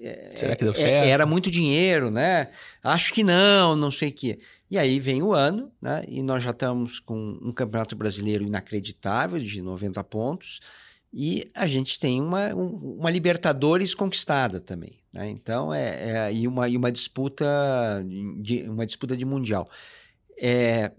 [0.00, 1.06] É- Será que deu é- certo?
[1.06, 2.48] Era muito dinheiro, né?
[2.82, 4.38] Acho que não, não sei o quê.
[4.70, 6.04] E aí vem o ano, né?
[6.08, 10.60] E nós já estamos com um campeonato brasileiro inacreditável de 90 pontos.
[11.12, 14.92] E a gente tem uma, um- uma Libertadores conquistada também.
[15.12, 15.30] Né?
[15.30, 17.46] Então, é, é e, uma, e uma disputa
[18.40, 19.68] de, uma disputa de Mundial.
[20.38, 20.92] É,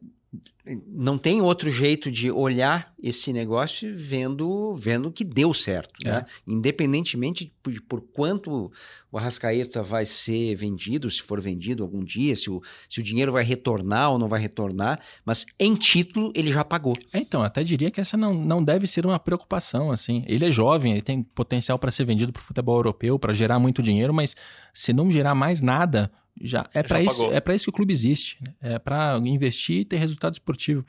[0.85, 5.93] não tem outro jeito de olhar esse negócio vendo, vendo que deu certo.
[6.03, 6.25] Né?
[6.45, 8.71] Independentemente de por, por quanto
[9.11, 13.31] o Arrascaeta vai ser vendido, se for vendido algum dia, se o, se o dinheiro
[13.31, 16.97] vai retornar ou não vai retornar, mas em título ele já pagou.
[17.13, 20.23] É, então, até diria que essa não, não deve ser uma preocupação, assim.
[20.27, 23.59] Ele é jovem, ele tem potencial para ser vendido para o futebol europeu, para gerar
[23.59, 24.35] muito dinheiro, mas
[24.73, 27.93] se não gerar mais nada, já é para isso, é para isso que o clube
[27.93, 28.37] existe.
[28.41, 28.53] né?
[28.61, 30.85] É para investir e ter resultado esportivo.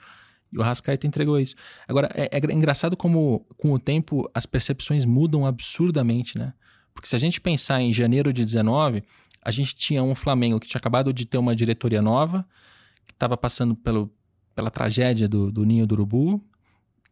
[0.53, 1.55] E o Rascaeta entregou isso.
[1.87, 6.55] Agora, é, é engraçado como, com o tempo, as percepções mudam absurdamente, né?
[6.95, 9.05] Porque se a gente pensar em janeiro de 19,
[9.43, 12.47] a gente tinha um Flamengo que tinha acabado de ter uma diretoria nova,
[13.07, 14.11] que estava passando pelo,
[14.55, 16.43] pela tragédia do, do Ninho do Urubu,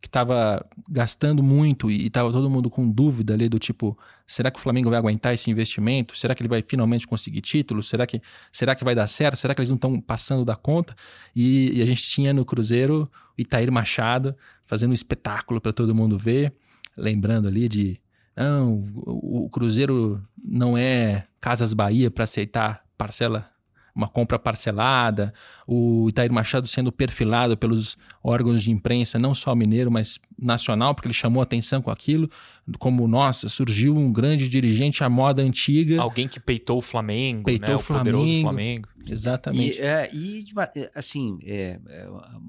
[0.01, 4.59] que estava gastando muito e estava todo mundo com dúvida ali do tipo, será que
[4.59, 6.17] o Flamengo vai aguentar esse investimento?
[6.17, 7.83] Será que ele vai finalmente conseguir título?
[7.83, 8.21] Será que,
[8.53, 9.39] será que vai dar certo?
[9.39, 10.95] Será que eles não estão passando da conta?
[11.35, 16.19] E, e a gente tinha no Cruzeiro Itair Machado fazendo um espetáculo para todo mundo
[16.19, 16.53] ver,
[16.97, 18.01] lembrando ali de
[18.37, 23.51] não, o, o Cruzeiro não é Casas Bahia para aceitar parcela
[23.97, 25.33] uma compra parcelada,
[25.67, 31.09] o Itair Machado sendo perfilado pelos órgãos de imprensa, não só mineiro, mas nacional, porque
[31.09, 32.31] ele chamou atenção com aquilo,
[32.79, 36.03] como, nossa, surgiu um grande dirigente à moda antiga.
[36.03, 37.77] Alguém que peitou o Flamengo, Peitou né?
[37.77, 38.43] o O poderoso Flamengo.
[38.43, 38.89] Flamengo.
[39.09, 39.79] Exatamente.
[39.79, 40.45] E, é, e,
[40.77, 42.09] é, assim, é, é,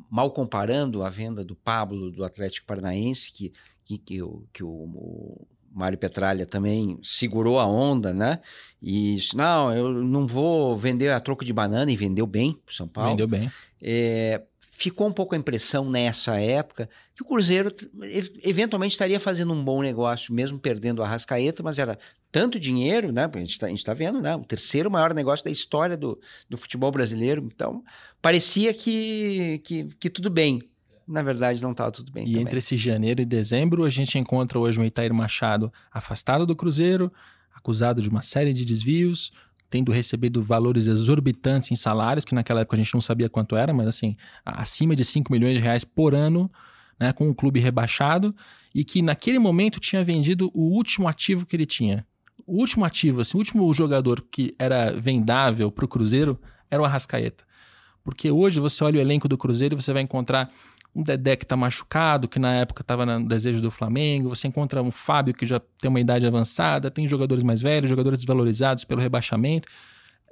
[0.10, 3.54] mal comparando a venda do Pablo do Atlético Paranaense, que,
[3.86, 8.40] que, que, o, que o, o Mário Petralha também segurou a onda, né?
[8.82, 12.74] E disse, não, eu não vou vender a troco de banana, e vendeu bem pro
[12.74, 13.12] São Paulo.
[13.12, 13.52] Vendeu bem.
[13.82, 17.74] É, ficou um pouco a impressão nessa época que o Cruzeiro
[18.44, 21.98] eventualmente estaria fazendo um bom negócio, mesmo perdendo a Rascaeta, mas era
[22.32, 23.30] tanto dinheiro, né?
[23.32, 24.36] A gente está vendo, né?
[24.36, 27.48] O terceiro maior negócio da história do, do futebol brasileiro.
[27.54, 27.84] Então,
[28.22, 30.62] parecia que, que, que tudo bem.
[31.08, 32.42] Na verdade, não estava tudo bem E também.
[32.42, 37.12] entre esse janeiro e dezembro, a gente encontra hoje o Itair Machado afastado do Cruzeiro,
[37.56, 39.32] acusado de uma série de desvios,
[39.70, 43.74] tendo recebido valores exorbitantes em salários, que naquela época a gente não sabia quanto era,
[43.74, 44.16] mas assim,
[44.46, 46.52] acima de 5 milhões de reais por ano,
[47.00, 48.36] né, com um clube rebaixado
[48.74, 52.06] e que naquele momento tinha vendido o último ativo que ele tinha.
[52.46, 56.40] O último ativo, assim, o último jogador que era vendável para o Cruzeiro
[56.72, 57.44] era o Arrascaeta.
[58.04, 60.50] Porque hoje você olha o elenco do Cruzeiro e você vai encontrar
[60.98, 64.82] um Dedé que está machucado, que na época estava no desejo do Flamengo, você encontra
[64.82, 69.00] um Fábio que já tem uma idade avançada, tem jogadores mais velhos, jogadores desvalorizados pelo
[69.00, 69.68] rebaixamento.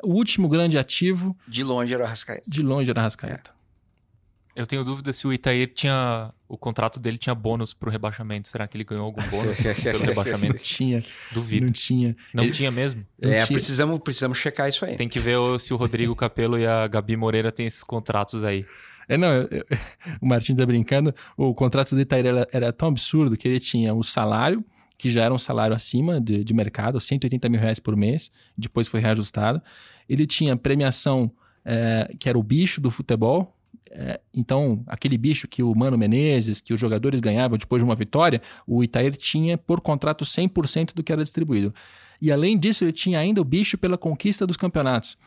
[0.04, 1.38] O último grande ativo.
[1.48, 2.44] De longe era o Arrascaeta.
[2.48, 3.52] De longe era o Arrascaeta.
[3.52, 4.62] É.
[4.62, 6.32] Eu tenho dúvida se o Itair tinha.
[6.48, 8.48] O contrato dele tinha bônus pro rebaixamento.
[8.48, 10.58] Será que ele ganhou algum bônus pelo rebaixamento?
[10.60, 11.04] Tinha.
[11.34, 11.66] Duvido.
[11.66, 12.16] Não tinha.
[12.34, 13.06] Não Ele- tinha mesmo?
[13.22, 14.96] não É, tinha- precisamos, precisamos checar isso aí.
[14.96, 18.44] Tem que ver o- se o Rodrigo Capello e a Gabi Moreira têm esses contratos
[18.46, 18.66] aí.
[19.08, 19.66] É, não, eu- eu-
[20.22, 21.14] o Martin tá brincando.
[21.38, 24.64] O contrato do Itaíra era, era tão absurdo que ele tinha o salário,
[24.98, 28.88] que já era um salário acima de, de mercado, 180 mil reais por mês, depois
[28.88, 29.62] foi reajustado.
[30.08, 31.32] Ele tinha premiação,
[31.66, 33.54] é, que era o bicho do futebol.
[33.92, 37.96] é, então, aquele bicho que o Mano Menezes, que os jogadores ganhavam depois de uma
[37.96, 41.74] vitória, o Itair tinha por contrato 100% do que era distribuído.
[42.22, 45.18] E além disso, ele tinha ainda o bicho pela conquista dos campeonatos.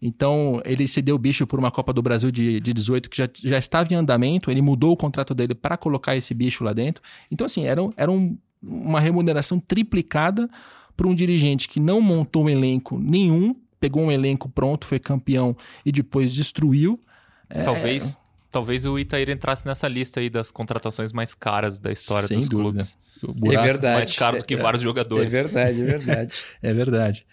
[0.00, 3.28] Então, ele cedeu o bicho por uma Copa do Brasil de, de 18 que já,
[3.34, 7.02] já estava em andamento, ele mudou o contrato dele para colocar esse bicho lá dentro.
[7.30, 10.48] Então, assim, era, era um- uma remuneração triplicada
[10.96, 15.56] para um dirigente que não montou um elenco nenhum, pegou um elenco pronto, foi campeão
[15.84, 17.00] e depois destruiu.
[17.50, 18.18] É, Talvez,
[18.50, 22.48] talvez o Itair entrasse nessa lista aí das contratações mais caras da história Sem dos
[22.48, 22.84] dúvida.
[23.22, 23.54] clubes.
[23.54, 23.94] é verdade.
[23.96, 25.32] Mais caro do que é, vários É jogadores.
[25.32, 26.42] verdade, é verdade.
[26.62, 27.26] É verdade.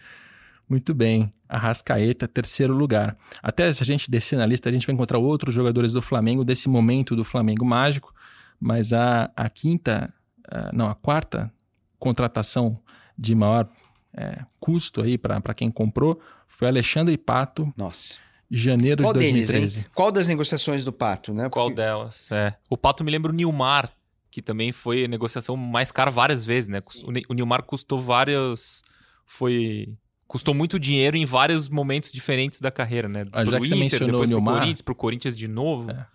[0.70, 1.32] Muito bem.
[1.48, 3.16] Arrascaeta, terceiro lugar.
[3.42, 6.44] Até se a gente descer na lista, a gente vai encontrar outros jogadores do Flamengo
[6.44, 8.14] desse momento do Flamengo mágico.
[8.60, 10.14] Mas a, a quinta,
[10.50, 11.52] ah, não, a quarta
[12.00, 12.80] contratação
[13.18, 13.70] de maior
[14.16, 18.18] eh, custo aí para quem comprou foi Alexandre Pato, Nossa.
[18.50, 19.80] janeiro Qual de deles, 2013.
[19.80, 19.86] hein?
[19.94, 21.50] Qual das negociações do Pato, né?
[21.50, 22.32] Qual Porque- delas?
[22.32, 22.56] É.
[22.70, 23.90] O Pato me lembra o Nilmar,
[24.32, 26.82] que também foi a negociação mais cara várias vezes, né?
[27.30, 28.84] O Nilmar custou vários.
[29.26, 29.94] Foi.
[30.28, 33.26] Custou muito dinheiro em vários momentos diferentes da carreira, né?
[33.32, 35.48] Ah, já Pro que você Inter, mencionou depois o pro Nilmar- Corinthians, pro Corinthians de
[35.48, 35.92] novo.
[35.92, 36.06] É.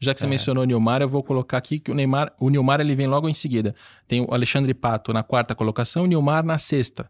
[0.00, 0.28] Já que você É.
[0.28, 3.28] mencionou o Nilmar, eu vou colocar aqui que o Neymar, o Nilmar ele vem logo
[3.28, 3.74] em seguida.
[4.08, 7.08] Tem o Alexandre Pato na quarta colocação, o Nilmar na sexta.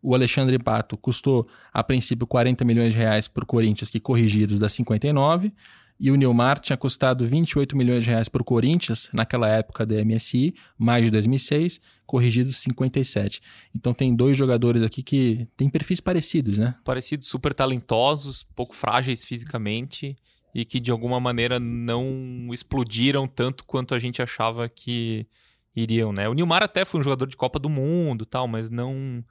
[0.00, 4.60] O Alexandre Pato custou a princípio 40 milhões de reais para o Corinthians, que corrigidos
[4.60, 5.52] dá 59,
[6.00, 9.96] e o Nilmar tinha custado 28 milhões de reais para o Corinthians naquela época da
[10.04, 13.40] MSI, mais de 2006, corrigidos 57.
[13.74, 16.76] Então tem dois jogadores aqui que têm perfis parecidos, né?
[16.84, 20.16] Parecidos, super talentosos, pouco frágeis fisicamente
[20.54, 25.26] e que de alguma maneira não explodiram tanto quanto a gente achava que
[25.74, 26.28] iriam, né?
[26.28, 29.24] O Nilmar até foi um jogador de Copa do Mundo, tal, mas não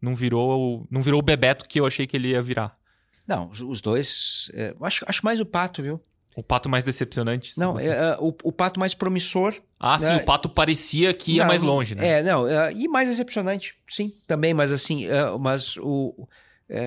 [0.00, 2.76] não virou, não virou o Bebeto que eu achei que ele ia virar.
[3.26, 4.50] Não, os, os dois.
[4.54, 6.00] é, acho, acho mais o Pato, viu?
[6.34, 7.58] O Pato mais decepcionante.
[7.58, 9.54] Não, é, é, o, o Pato mais promissor.
[9.78, 12.20] Ah, sim, é- o Pato parecia que ia Não, mais longe, né?
[12.20, 16.26] É, não, é, e mais decepcionante, sim, também, mas assim, é, mas o,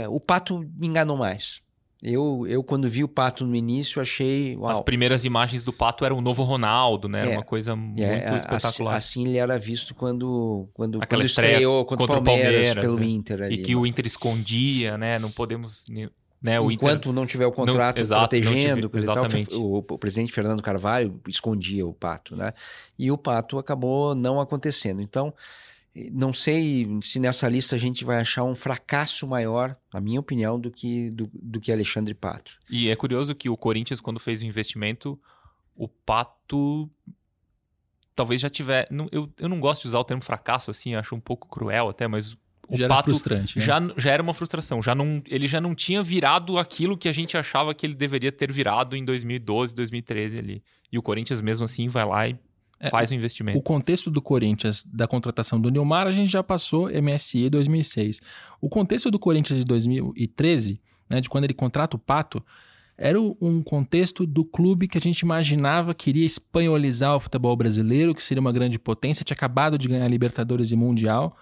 [0.10, 1.64] o Pato me enganou mais.
[2.02, 4.56] Eu, eu, quando vi o Pato no início, achei.
[4.58, 7.32] Uau, As primeiras imagens do Pato eram o novo Ronaldo, né?
[7.32, 7.36] É.
[7.38, 8.96] uma coisa muito É, a- espetacular.
[8.96, 12.84] Assim, assim ele era visto quando, quando, Aquela quando estreou contra, contra o Palmeiras, Palmeiras,
[12.84, 13.04] pelo.
[13.04, 13.56] Inter ali.
[13.56, 15.18] e que o Inter escondia, né?
[15.18, 15.86] Não podemos.
[16.42, 16.60] Né?
[16.60, 19.56] O Inter Enquanto não tiver o contrato exato, não protegendo, tive- coisa e tal, exatamente.
[19.56, 22.54] o, o presidente Fernando Carvalho escondia o Pato, né?
[23.00, 25.02] E o Pato acabou não acontecendo.
[25.02, 25.34] Então,
[26.12, 30.60] não sei se nessa lista a gente vai achar um fracasso maior, na minha opinião,
[30.60, 32.58] do que, do, do que Alexandre Pato.
[32.70, 35.20] E é curioso que o Corinthians, quando fez o investimento,
[35.76, 36.90] o Pato
[38.14, 38.88] talvez já tiver.
[39.12, 42.08] eu, eu não gosto de usar o termo fracasso, assim, acho um pouco cruel até,
[42.08, 43.44] mas o Já era Pato né?
[43.48, 44.82] já, já era uma frustração.
[44.82, 48.32] Já não, ele já não tinha virado aquilo que a gente achava que ele deveria
[48.32, 50.64] ter virado em 2012, 2013 ali.
[50.92, 52.36] E o Corinthians, mesmo assim, vai lá e
[52.80, 53.62] É, faz o O investimento.
[53.62, 58.20] contexto do Corinthians da contratação do Nilmar, a gente já passou MSI 2006.
[58.60, 62.44] O contexto do Corinthians de 2013, né, de quando ele contrata o Pato,
[62.98, 67.56] era o- um contexto do clube que a gente imaginava que iria espanholizar o futebol
[67.56, 71.36] brasileiro, que seria uma grande potência, tinha acabado de ganhar Libertadores e Mundial,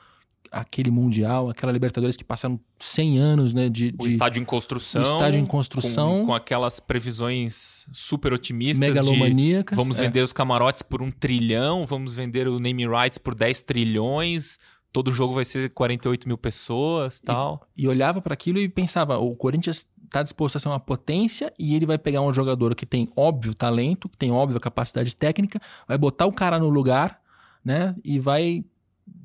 [0.51, 5.01] aquele Mundial, aquela Libertadores que passaram 100 anos né, de, O de estádio em construção.
[5.01, 6.19] o estádio em construção.
[6.21, 9.75] Com, com aquelas previsões super otimistas de megalomaníacas.
[9.75, 10.03] Vamos é.
[10.03, 14.59] vender os camarotes por um trilhão, vamos vender o name rights por 10 trilhões,
[14.93, 17.67] todo jogo vai ser 48 mil pessoas tal.
[17.75, 21.75] e olhava para aquilo e pensava: o Corinthians está disposto a ser uma potência e
[21.75, 25.97] ele vai pegar um jogador que tem óbvio talento, que tem óbvia capacidade técnica, vai
[25.97, 27.19] botar o cara no lugar,
[27.65, 27.95] né?
[28.03, 28.63] E vai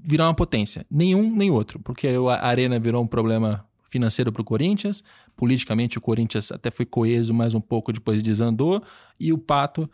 [0.03, 0.87] virar uma potência.
[0.91, 5.03] Nenhum nem outro, porque a Arena virou um problema financeiro para o Corinthians,
[5.37, 8.83] politicamente o Corinthians até foi coeso mais um pouco depois desandou
[9.19, 9.91] e o Pato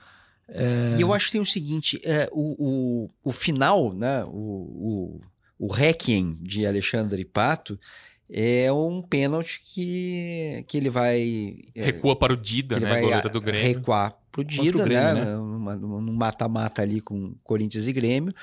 [0.49, 0.97] É...
[0.99, 5.21] E eu acho que tem o seguinte: é, o, o, o final, né, o, o,
[5.59, 7.79] o Requiem de Alexandre Pato
[8.29, 11.59] é um pênalti que, que ele vai.
[11.75, 13.01] É, Recua para o Dida, né?
[13.01, 13.63] Goleiro do Grêmio.
[13.63, 15.25] Recuar para o Dida, Grêmio, né?
[15.25, 15.77] né?
[15.77, 18.35] Num mata-mata ali com Corinthians e Grêmio.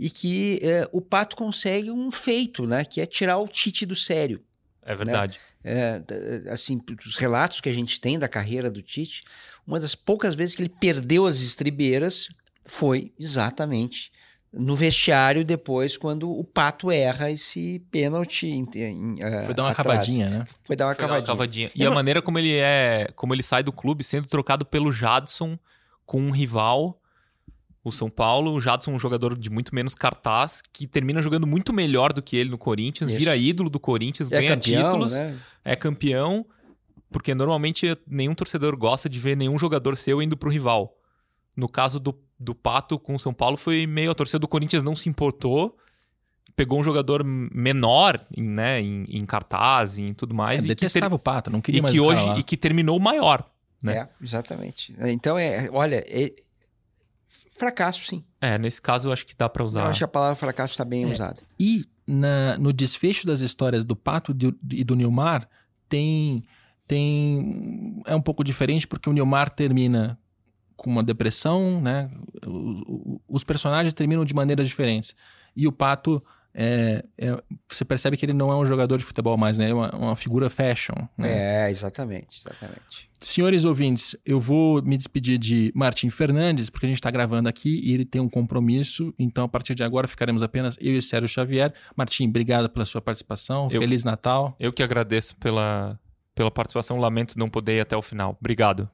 [0.00, 2.86] E que é, o Pato consegue um feito, né?
[2.86, 4.42] Que é tirar o Tite do sério.
[4.82, 5.38] É verdade.
[5.62, 6.02] Né?
[6.08, 9.24] É, assim, os relatos que a gente tem da carreira do Tite,
[9.66, 12.30] uma das poucas vezes que ele perdeu as estribeiras
[12.64, 14.10] foi exatamente
[14.50, 18.46] no vestiário depois, quando o Pato erra esse pênalti.
[18.46, 19.76] Em, em, uh, Foi dar uma atrás.
[19.76, 20.44] cavadinha, né?
[20.64, 21.26] Foi dar uma, Foi cavadinha.
[21.26, 21.70] Dar uma cavadinha.
[21.74, 21.94] E Eu a não...
[21.94, 23.08] maneira como ele é.
[23.14, 25.58] Como ele sai do clube sendo trocado pelo Jadson
[26.06, 26.99] com um rival,
[27.82, 28.52] o São Paulo.
[28.52, 32.36] O Jadson, um jogador de muito menos cartaz, que termina jogando muito melhor do que
[32.36, 33.18] ele no Corinthians, Isso.
[33.18, 35.38] vira ídolo do Corinthians, é ganha campeão, títulos, né?
[35.64, 36.46] é campeão.
[37.10, 40.96] Porque normalmente nenhum torcedor gosta de ver nenhum jogador seu indo pro rival.
[41.56, 44.10] No caso do do Pato com o São Paulo foi meio.
[44.10, 45.76] A torcida do Corinthians não se importou.
[46.56, 50.64] Pegou um jogador menor né, em, em cartaz e tudo mais.
[50.64, 51.04] É, e que ter...
[51.04, 53.44] o Pato, não queria e mais que hoje E que terminou maior.
[53.82, 53.98] Né?
[53.98, 54.94] É, exatamente.
[55.00, 56.32] Então, é, olha, é...
[57.60, 58.24] fracasso, sim.
[58.40, 59.82] É, nesse caso eu acho que dá para usar.
[59.82, 61.06] Eu acho que a palavra fracasso está bem é.
[61.06, 61.40] usada.
[61.58, 64.34] E na, no desfecho das histórias do Pato
[64.70, 65.48] e do Nilmar,
[65.88, 66.42] tem,
[66.86, 68.02] tem.
[68.06, 70.18] É um pouco diferente, porque o Nilmar termina
[70.76, 72.10] com uma depressão, né?
[73.28, 75.14] Os personagens terminam de maneiras diferentes.
[75.54, 79.36] E o Pato, é, é, você percebe que ele não é um jogador de futebol
[79.36, 79.66] mais, né?
[79.66, 80.94] Ele é uma, uma figura fashion.
[81.16, 81.66] Né?
[81.66, 83.08] É, exatamente, exatamente.
[83.20, 87.80] Senhores ouvintes, eu vou me despedir de Martim Fernandes, porque a gente está gravando aqui
[87.84, 89.14] e ele tem um compromisso.
[89.18, 91.72] Então, a partir de agora, ficaremos apenas eu e o Sérgio Xavier.
[91.94, 93.68] Martim, obrigado pela sua participação.
[93.70, 94.56] Eu, Feliz Natal.
[94.58, 96.00] Eu que agradeço pela,
[96.34, 96.98] pela participação.
[96.98, 98.36] Lamento não poder ir até o final.
[98.40, 98.88] Obrigado.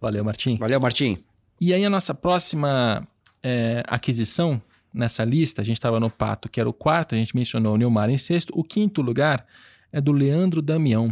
[0.00, 0.56] Valeu, Martim.
[0.56, 1.24] Valeu, Martim.
[1.60, 3.06] E aí a nossa próxima
[3.42, 4.62] é, aquisição
[4.94, 7.76] nessa lista, a gente estava no Pato, que era o quarto, a gente mencionou o
[7.76, 8.52] Neymar em sexto.
[8.56, 9.44] O quinto lugar
[9.92, 11.10] é do Leandro Damião.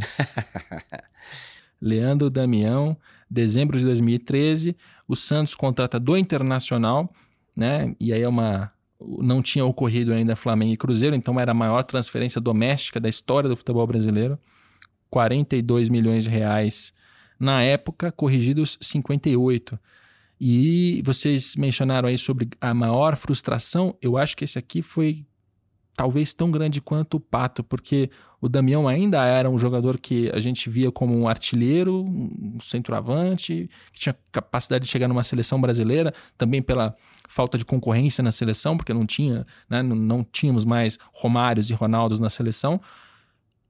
[1.82, 2.96] Leandro Damião,
[3.28, 4.76] dezembro de 2013,
[5.08, 7.12] o Santos contrata do Internacional,
[7.56, 7.94] né?
[7.98, 8.70] E aí é uma
[9.18, 13.48] não tinha ocorrido ainda Flamengo e Cruzeiro, então era a maior transferência doméstica da história
[13.48, 14.38] do futebol brasileiro.
[15.10, 16.94] 42 milhões de reais
[17.38, 19.78] na época, corrigidos 58.
[20.44, 23.96] E vocês mencionaram aí sobre a maior frustração.
[24.02, 25.24] Eu acho que esse aqui foi
[25.94, 30.40] talvez tão grande quanto o Pato, porque o Damião ainda era um jogador que a
[30.40, 36.12] gente via como um artilheiro, um centroavante, que tinha capacidade de chegar numa seleção brasileira,
[36.36, 36.92] também pela
[37.28, 41.72] falta de concorrência na seleção, porque não tinha, né, não, não tínhamos mais Romários e
[41.72, 42.80] Ronaldos na seleção.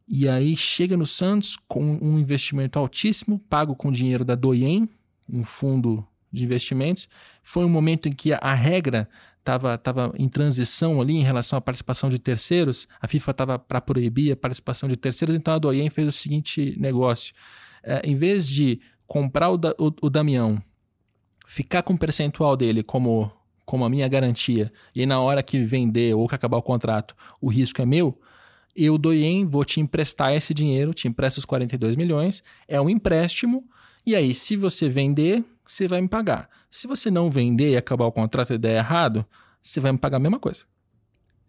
[0.08, 4.88] E aí chega no Santos com um investimento altíssimo, pago com dinheiro da Doyen,
[5.28, 7.08] um fundo de investimentos.
[7.42, 11.60] Foi um momento em que a regra estava tava em transição ali em relação à
[11.60, 12.88] participação de terceiros.
[13.00, 16.76] A FIFA estava para proibir a participação de terceiros, então a Doyen fez o seguinte
[16.78, 17.34] negócio.
[17.82, 20.62] É, em vez de comprar o, o, o Damião,
[21.46, 23.30] ficar com o percentual dele como,
[23.66, 27.50] como a minha garantia, e na hora que vender ou que acabar o contrato, o
[27.50, 28.18] risco é meu,
[28.74, 33.68] eu, Doyen, vou te emprestar esse dinheiro, te empresto os 42 milhões, é um empréstimo,
[34.04, 36.48] e aí, se você vender, você vai me pagar.
[36.70, 39.24] Se você não vender e acabar o contrato e der errado,
[39.60, 40.62] você vai me pagar a mesma coisa.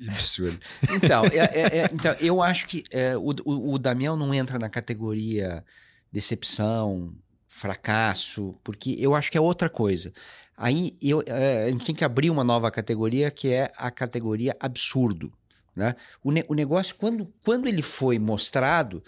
[0.08, 0.60] Absurdo.
[0.92, 4.60] Então, é, é, é, então eu acho que é, o, o, o Damião não entra
[4.60, 5.64] na categoria
[6.12, 7.16] decepção,
[7.48, 10.12] fracasso, porque eu acho que é outra coisa.
[10.58, 14.56] Aí eu, é, a gente tem que abrir uma nova categoria que é a categoria
[14.60, 15.32] absurdo.
[15.76, 15.96] Né?
[16.24, 19.04] O, ne o negócio, quando, quando ele foi mostrado,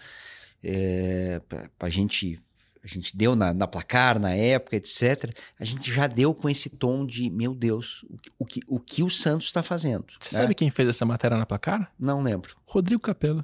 [0.63, 2.39] é, para a gente
[2.85, 6.69] a gente deu na, na, placar na época, etc., a gente já deu com esse
[6.69, 8.05] tom de, meu Deus,
[8.37, 10.05] o, que, o que o Santos está fazendo.
[10.19, 10.41] Você né?
[10.43, 11.91] sabe quem fez essa matéria na placar?
[11.99, 12.55] Não lembro.
[12.63, 13.43] Rodrigo Capello.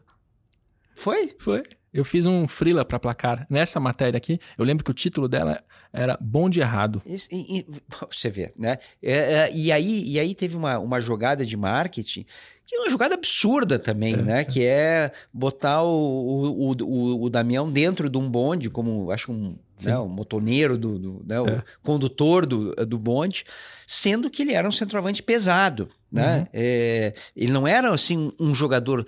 [0.93, 1.36] Foi?
[1.39, 1.63] Foi.
[1.91, 3.45] Eu fiz um freela para placar.
[3.49, 7.01] Nessa matéria aqui, eu lembro que o título dela era Bom de Errado.
[7.06, 7.65] E, e,
[8.10, 8.77] você vê, né?
[9.01, 12.25] É, é, e, aí, e aí teve uma, uma jogada de marketing
[12.71, 14.21] que é uma jogada absurda também, é.
[14.21, 14.45] né?
[14.45, 19.57] Que é botar o, o, o, o Damião dentro de um bonde, como acho um,
[19.84, 21.63] né, o motoneiro, do, do né, o é.
[21.84, 23.43] condutor do, do bonde,
[23.86, 26.38] sendo que ele era um centroavante pesado, né?
[26.38, 26.47] Uhum.
[26.53, 29.05] É, ele não era, assim, um jogador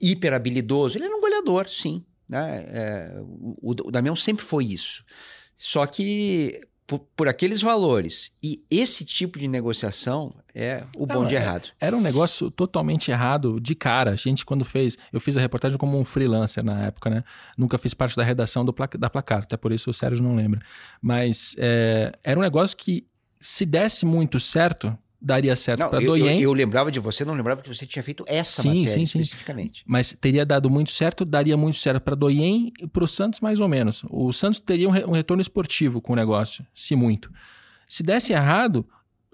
[0.00, 2.04] hiper habilidoso, ele era um goleador, sim.
[2.28, 2.64] Né?
[2.66, 3.20] É,
[3.62, 5.04] o, o Damião sempre foi isso.
[5.56, 11.26] Só que por, por, aqueles valores e esse tipo de negociação é o bom Não,
[11.26, 11.68] de é, errado.
[11.78, 14.12] Era um negócio totalmente errado de cara.
[14.12, 17.22] A gente, quando fez, eu fiz a reportagem como um freelancer na época, né?
[17.58, 20.60] Nunca fiz parte da redação do, da placar, até por isso o Sérgio não lembra.
[21.02, 23.06] Mas é, era um negócio que
[23.38, 27.34] Se desse muito certo, daria certo para eu, eu, Doyen, eu lembrava de você, não
[27.34, 29.20] lembrava que você tinha feito essa Sim, matéria sim, sim.
[29.20, 29.82] especificamente.
[29.86, 33.60] mas teria dado muito certo, daria muito certo para Doyen e para o Santos mais
[33.60, 34.04] ou menos.
[34.08, 37.30] O Santos teria um, re- um retorno esportivo com o negócio, se muito.
[37.88, 38.84] Se desse errado,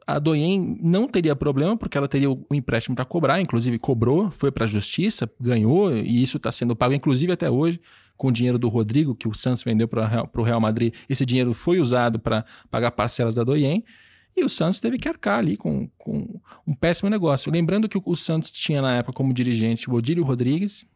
[0.07, 4.51] a Doyen não teria problema, porque ela teria o empréstimo para cobrar, inclusive cobrou, foi
[4.51, 7.81] para a justiça, ganhou, e isso está sendo pago, inclusive até hoje,
[8.17, 10.95] com o dinheiro do Rodrigo, que o Santos vendeu para o Real Madrid.
[11.09, 13.85] Esse dinheiro foi usado para pagar parcelas da Doyen.
[14.37, 17.53] E o Santos teve que arcar ali com, com um péssimo negócio.
[17.53, 20.87] Lembrando que o, o Santos tinha na época como dirigente o Odílio Rodrigues,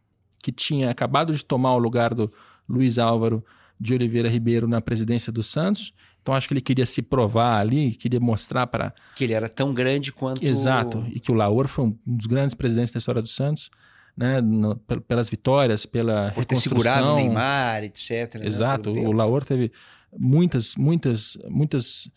[0.42, 2.32] que tinha acabado de tomar o lugar do
[2.68, 3.44] Luiz Álvaro
[3.78, 5.92] de Oliveira Ribeiro na presidência do Santos.
[6.26, 9.72] Então acho que ele queria se provar ali, queria mostrar para Que ele era tão
[9.72, 10.44] grande quanto.
[10.44, 13.70] Exato, e que o Laor foi um dos grandes presidentes da história do Santos,
[14.16, 14.40] né?
[14.40, 18.40] no- pel- pelas vitórias, pela Por ter segurado o Neymar, etc.
[18.40, 19.12] né, Exato, um o.
[19.12, 19.70] Laor teve
[20.18, 22.10] muitas, muitas, muitas,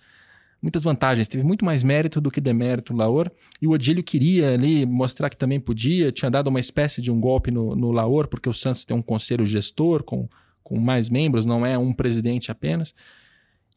[0.59, 1.27] muitas vantagens.
[1.27, 3.29] Teve muito mais mérito do que demérito o Laor.
[3.61, 6.11] E o Odílio queria ali mostrar que também podia.
[6.11, 9.03] Tinha dado uma espécie de um golpe no, no Laor, porque o Santos tem um
[9.03, 10.27] conselho gestor com,
[10.63, 12.95] com mais membros, não é um presidente apenas.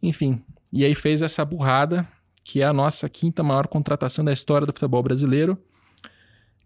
[0.02, 0.42] Enfim,
[0.72, 2.06] e aí fez essa burrada,
[2.44, 5.56] que é a nossa quinta maior contratação da história do futebol brasileiro.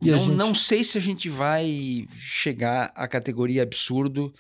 [0.01, 0.37] E a não, gente...
[0.37, 4.33] não sei se a gente vai chegar à categoria absurdo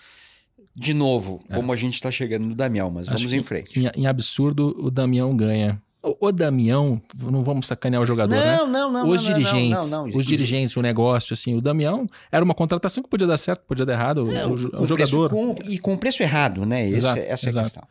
[0.75, 3.11] de novo, como a gente está chegando no Damião, mas É.
[3.13, 3.81] Acho vamos em frente.
[3.81, 5.81] Em, em absurdo, o Damião ganha.
[6.03, 8.57] O, o Damião, não vamos sacanear o jogador, né?
[8.59, 9.09] Não, não, não.
[9.09, 10.19] os não, dirigentes, não, não, não.
[10.19, 13.87] os dirigentes, o negócio, assim, o Damião era uma contratação que podia dar certo, podia
[13.87, 15.29] dar errado, É, o, o com jogador.
[15.29, 16.87] preço- com- e com preço errado, né?
[16.87, 17.83] Esse- Exato, essa é a questão.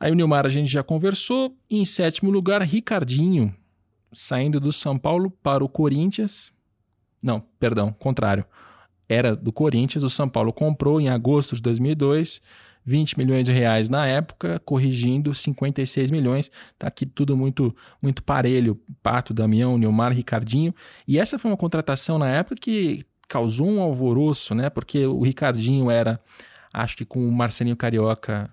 [0.00, 1.56] Aí o Nilmar a gente já conversou.
[1.68, 3.54] E em sétimo lugar, Ricardinho,
[4.12, 6.52] saindo do São Paulo para o Corinthians.
[7.22, 8.44] Não, perdão, contrário.
[9.08, 12.42] Era do Corinthians, o São Paulo comprou em agosto de 2002,
[12.84, 16.50] 20 milhões de reais na época, corrigindo 56 milhões.
[16.78, 20.74] Tá aqui tudo muito muito parelho, Pato, Damião, Nilmar, Ricardinho.
[21.06, 24.70] E essa foi uma contratação na época que causou um alvoroço, né?
[24.70, 26.20] Porque o Ricardinho era,
[26.72, 28.50] acho que com o Marcelinho Carioca,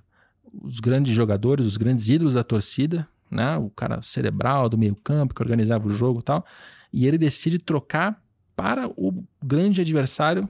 [0.61, 3.57] os grandes jogadores, os grandes ídolos da torcida, né?
[3.57, 6.45] O cara cerebral do meio-campo que organizava o jogo e tal.
[6.91, 8.21] E ele decide trocar
[8.55, 10.47] para o grande adversário,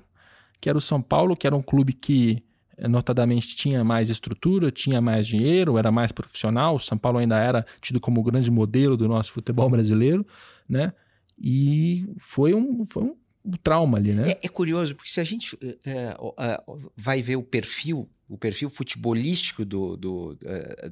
[0.62, 2.44] que era o São Paulo, que era um clube que
[2.78, 6.76] eh, notadamente tinha mais estrutura, tinha mais dinheiro, era mais profissional.
[6.76, 10.26] O São Paulo ainda era tido como o grande modelo do nosso futebol brasileiro,
[10.70, 10.94] né?
[11.38, 13.16] E foi um, foi um
[13.64, 14.32] trauma ali, né?
[14.32, 16.64] É, é curioso, porque se a gente é, é,
[16.96, 20.38] vai ver o perfil, o perfil futebolístico do, do,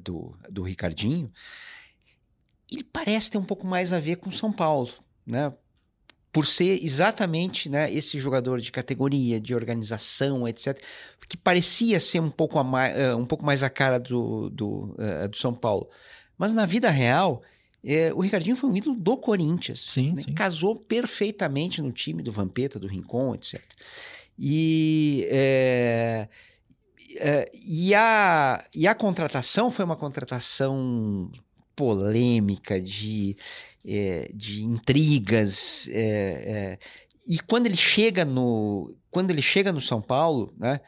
[0.00, 1.30] do, do Ricardinho,
[2.70, 4.90] ele parece ter um pouco mais a ver com São Paulo,
[5.26, 5.52] né?
[6.32, 10.76] Por ser exatamente né, esse jogador de categoria, de organização, etc.,
[11.28, 14.96] que parecia ser um pouco, mais, um pouco mais a cara do, do,
[15.30, 15.88] do São Paulo.
[16.36, 17.40] Mas na vida real,
[17.84, 19.84] é, o Ricardinho foi um ídolo do Corinthians.
[19.88, 20.22] Sim, né?
[20.22, 20.32] sim.
[20.32, 23.60] Casou perfeitamente no time do Vampeta, do Rincon, etc.
[24.38, 26.28] E, é,
[27.18, 31.30] é, e, a, e a contratação foi uma contratação
[31.76, 33.36] polêmica, de,
[33.86, 35.88] é, de intrigas.
[35.92, 36.78] é,
[37.26, 40.80] e quando ele chega no quando ele chega no São Paulo, né,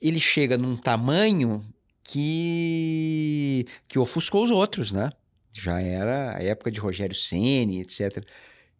[0.00, 1.64] ele chega num tamanho
[2.02, 5.10] que que ofuscou os outros, né?
[5.56, 8.24] Já era a época de Rogério Ceni, etc.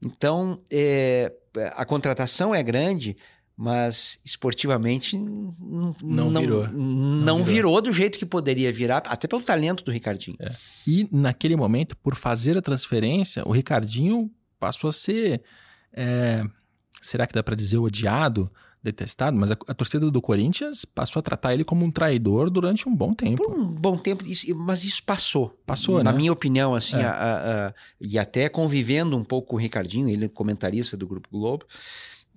[0.03, 1.33] Então é,
[1.77, 3.17] a contratação é grande,
[3.57, 6.67] mas esportivamente não, Não virou.
[6.69, 7.71] não, Não virou.
[7.71, 7.81] virou.
[7.83, 10.37] do jeito que poderia virar, até pelo talento do Ricardinho.
[10.41, 10.51] É.
[10.85, 15.41] E naquele momento, por fazer a transferência, o Ricardinho passou a ser.
[15.93, 16.45] é,
[17.01, 18.51] será que dá para dizer odiado,
[18.85, 19.37] detestado?
[19.37, 22.95] Mas a, a, torcida do Corinthians passou a tratar ele como um traidor durante um
[22.95, 23.43] bom tempo.
[23.43, 25.59] Por um bom tempo, isso, mas isso passou.
[25.67, 26.19] Passou, Na né?
[26.19, 27.05] minha opinião, assim, É.
[27.05, 31.07] a- a- a- e até convivendo um pouco com o Ricardinho, ele é comentarista do
[31.07, 31.65] Grupo Globo,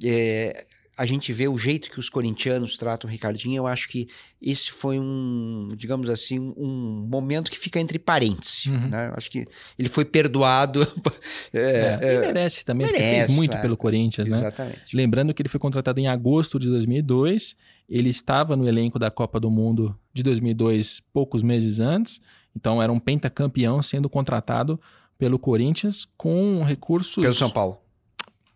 [0.04, 0.66] é,
[0.98, 4.08] a gente vê o jeito que os corintianos tratam o Ricardinho, eu acho que
[4.42, 8.66] esse foi um, digamos assim, um momento que fica entre parênteses.
[8.66, 8.90] Uhum.
[8.90, 9.14] né?
[9.16, 10.82] Acho que ele foi perdoado.
[11.54, 13.62] é, É, é, merece também, merece, fez muito claro.
[13.62, 14.38] pelo Corinthians, né?
[14.38, 14.96] exatamente.
[14.96, 17.56] Lembrando que ele foi contratado em agosto de 2002,
[17.88, 22.20] ele estava no elenco da Copa do Mundo de 2002 poucos meses antes,
[22.56, 24.82] então era um pentacampeão sendo contratado
[25.18, 27.22] pelo Corinthians com recursos...
[27.22, 27.80] Pelo São Paulo.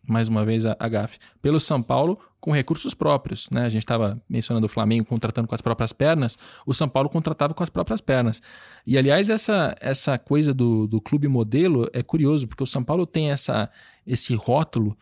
[0.08, 3.50] mais uma vez a, a GAF, pelo São Paulo com recursos próprios.
[3.52, 3.62] Né?
[3.62, 7.54] A gente estava mencionando o Flamengo contratando com as próprias pernas, o São Paulo contratava
[7.54, 8.42] com as próprias pernas.
[8.86, 13.06] E, aliás, essa, essa coisa do, do clube modelo é curioso, porque o São Paulo
[13.06, 13.70] tem essa,
[14.06, 14.98] esse rótulo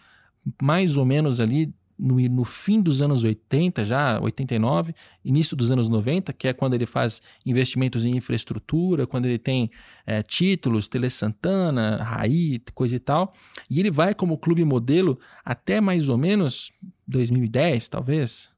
[0.62, 4.94] mais ou menos ali no, no, fim dos anos 80, já 89,
[5.24, 9.70] início dos anos 90, que é quando ele faz investimentos em infraestrutura, quando ele tem
[10.06, 13.34] é, títulos, Tele Santana, Raí, coisa e tal.
[13.70, 16.72] E ele vai como clube modelo até mais ou menos
[17.08, 18.50] 2010, talvez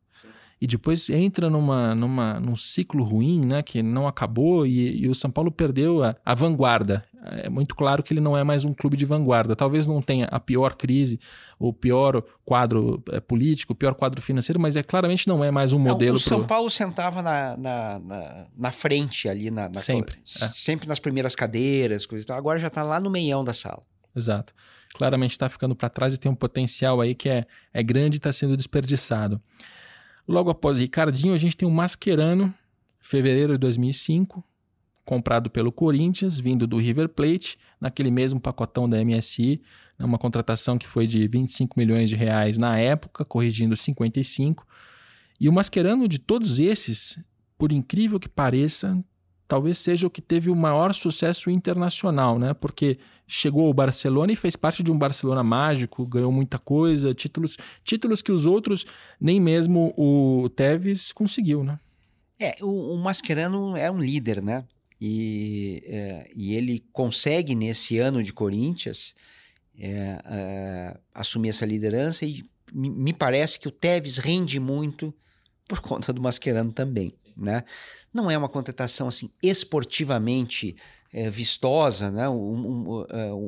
[0.61, 5.15] e depois entra numa, numa, num ciclo ruim, né, que não acabou e, e, o
[5.15, 7.03] São Paulo perdeu a, a vanguarda.
[7.23, 9.55] É muito claro que ele não é mais um clube de vanguarda.
[9.55, 11.19] Talvez não tenha a pior crise,
[11.59, 15.71] o pior quadro é, político, o pior quadro financeiro, mas é claramente não é mais
[15.71, 16.15] um não, modelo.
[16.15, 16.47] O São pro...
[16.47, 20.45] Paulo sentava na, na, na, na, frente ali, na, na sempre, é.
[20.47, 22.37] sempre nas primeiras cadeiras, coisas e tal.
[22.37, 23.83] Agora já está lá no meião da sala.
[24.15, 24.51] Exato.
[24.93, 28.17] Claramente está ficando para trás e tem um potencial aí que é, é grande e
[28.17, 29.39] está sendo desperdiçado.
[30.27, 32.53] Logo após Ricardinho, a gente tem o Mascherano,
[32.99, 34.43] fevereiro de 2005,
[35.11, 39.61] comprado pelo Corinthians, vindo do River Plate, naquele mesmo pacotão da MSI,
[39.99, 44.65] né, uma contratação que foi de 25 milhões de reais na época, corrigindo 55.
[45.37, 47.19] E o Mascherano de todos esses,
[47.57, 48.97] por incrível que pareça,
[49.49, 52.53] talvez seja o que teve o maior sucesso internacional, né?
[52.53, 52.97] Porque
[53.27, 58.21] chegou ao Barcelona e fez parte de um Barcelona mágico, ganhou muita coisa, títulos, títulos
[58.21, 58.85] que os outros,
[59.19, 61.77] nem mesmo o Tevez conseguiu, né?
[62.39, 64.63] É, o, o Mascherano é um líder, né?
[65.03, 69.15] E, é, e ele consegue, nesse ano de Corinthians,
[69.79, 75.13] é, assumir essa liderança e me, parece que o Tevez rende muito
[75.67, 77.63] por conta do Mascherano também, né?
[78.13, 80.75] Não é uma contratação assim esportivamente
[81.11, 82.29] é, vistosa, né?
[82.29, 83.05] O,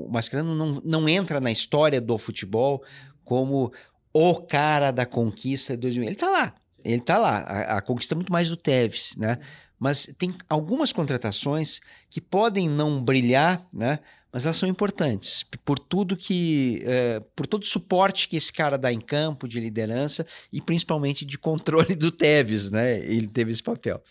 [0.07, 2.83] o Mascherano não, não entra na história do futebol
[3.23, 3.71] como
[4.11, 6.07] o cara da conquista de 2000.
[6.07, 7.37] Ele tá lá, ele tá lá.
[7.39, 9.37] A, a conquista é muito mais do Tevez, né?
[9.83, 13.99] Mas tem algumas contratações que podem não brilhar, né?
[14.31, 18.77] mas elas são importantes por tudo que, é, por todo o suporte que esse cara
[18.77, 22.97] dá em campo de liderança e principalmente de controle do Tevez, né?
[22.99, 24.01] Ele teve esse papel.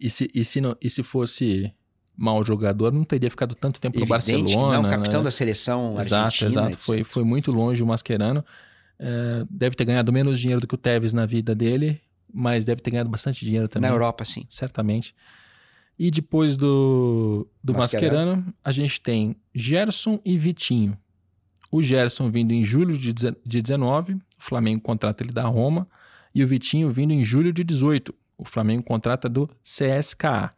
[0.00, 1.70] E se, e se, não, e se fosse
[2.16, 4.76] mau jogador, não teria ficado tanto tempo Evidente no Barcelona.
[4.76, 5.24] Que não, capitão né?
[5.24, 6.62] da seleção exato, argentina.
[6.70, 8.42] Exato, foi, foi muito longe o Mascherano.
[8.98, 12.00] É, deve ter ganhado menos dinheiro do que o Tevez na vida dele,
[12.32, 13.88] mas deve ter ganhado bastante dinheiro também.
[13.88, 14.46] Na Europa, sim.
[14.50, 15.14] Certamente.
[15.98, 18.36] E depois do, do Mascherano.
[18.36, 20.96] Mascherano, a gente tem Gerson e Vitinho.
[21.70, 25.88] O Gerson vindo em julho de, de 19, o Flamengo contrata ele da Roma.
[26.34, 30.52] E o Vitinho vindo em julho de 18, o Flamengo contrata do CSKA.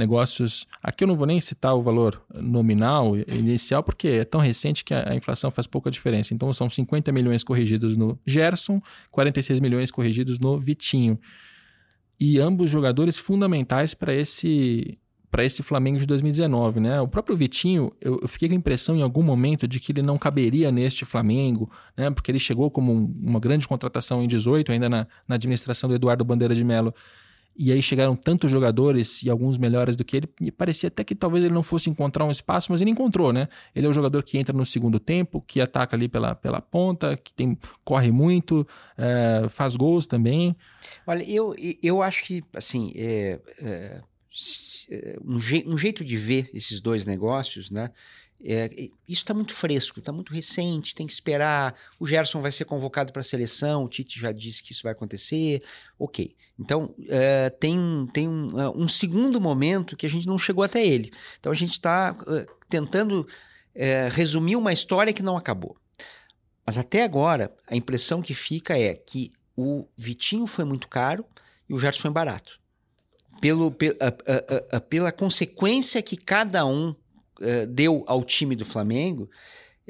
[0.00, 0.66] Negócios.
[0.82, 4.92] Aqui eu não vou nem citar o valor nominal inicial, porque é tão recente que
[4.92, 6.34] a inflação faz pouca diferença.
[6.34, 8.82] Então são 50 milhões corrigidos no Gerson,
[9.12, 11.18] 46 milhões corrigidos no Vitinho
[12.20, 14.98] e ambos jogadores fundamentais para esse
[15.30, 17.00] para esse Flamengo de 2019, né?
[17.00, 20.02] O próprio Vitinho, eu, eu, fiquei com a impressão em algum momento de que ele
[20.02, 22.10] não caberia neste Flamengo, né?
[22.10, 25.94] Porque ele chegou como um, uma grande contratação em 18, ainda na, na administração do
[25.94, 26.92] Eduardo Bandeira de Mello.
[27.62, 31.14] E aí chegaram tantos jogadores e alguns melhores do que ele, e parecia até que
[31.14, 33.50] talvez ele não fosse encontrar um espaço, mas ele encontrou, né?
[33.74, 37.18] Ele é o jogador que entra no segundo tempo, que ataca ali pela, pela ponta,
[37.18, 40.56] que tem, corre muito, é, faz gols também.
[41.06, 44.00] Olha, eu, eu acho que, assim, é, é,
[45.22, 47.90] um, je, um jeito de ver esses dois negócios, né?
[48.42, 51.74] É, isso está muito fresco, está muito recente, tem que esperar.
[51.98, 54.92] O Gerson vai ser convocado para a seleção, o Tite já disse que isso vai
[54.92, 55.62] acontecer.
[55.98, 56.34] Ok.
[56.58, 60.84] Então, é, tem, tem um, é, um, segundo momento que a gente não chegou até
[60.84, 61.12] ele.
[61.38, 63.26] Então, a gente está é, tentando
[63.74, 65.76] é, resumir uma história que não acabou.
[66.64, 71.24] Mas até agora, a impressão que fica é que o Vitinho foi muito caro
[71.68, 72.58] e o Gerson foi barato.
[73.40, 73.74] Pelo,
[74.88, 76.94] pela consequência que cada um
[77.40, 79.28] eh, deu ao time do Flamengo,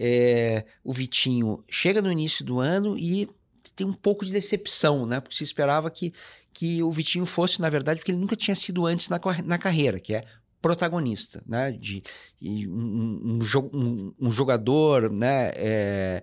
[0.03, 3.29] é, o Vitinho chega no início do ano e
[3.77, 5.21] tem um pouco de decepção, né?
[5.21, 6.13] Porque se esperava que,
[6.53, 10.01] que o Vitinho fosse, na verdade, porque ele nunca tinha sido antes na, na carreira,
[10.01, 10.25] que é
[10.63, 11.73] protagonista, né?
[11.73, 12.03] De,
[12.43, 13.39] um, um,
[13.75, 15.53] um, um jogador né?
[15.55, 16.23] É,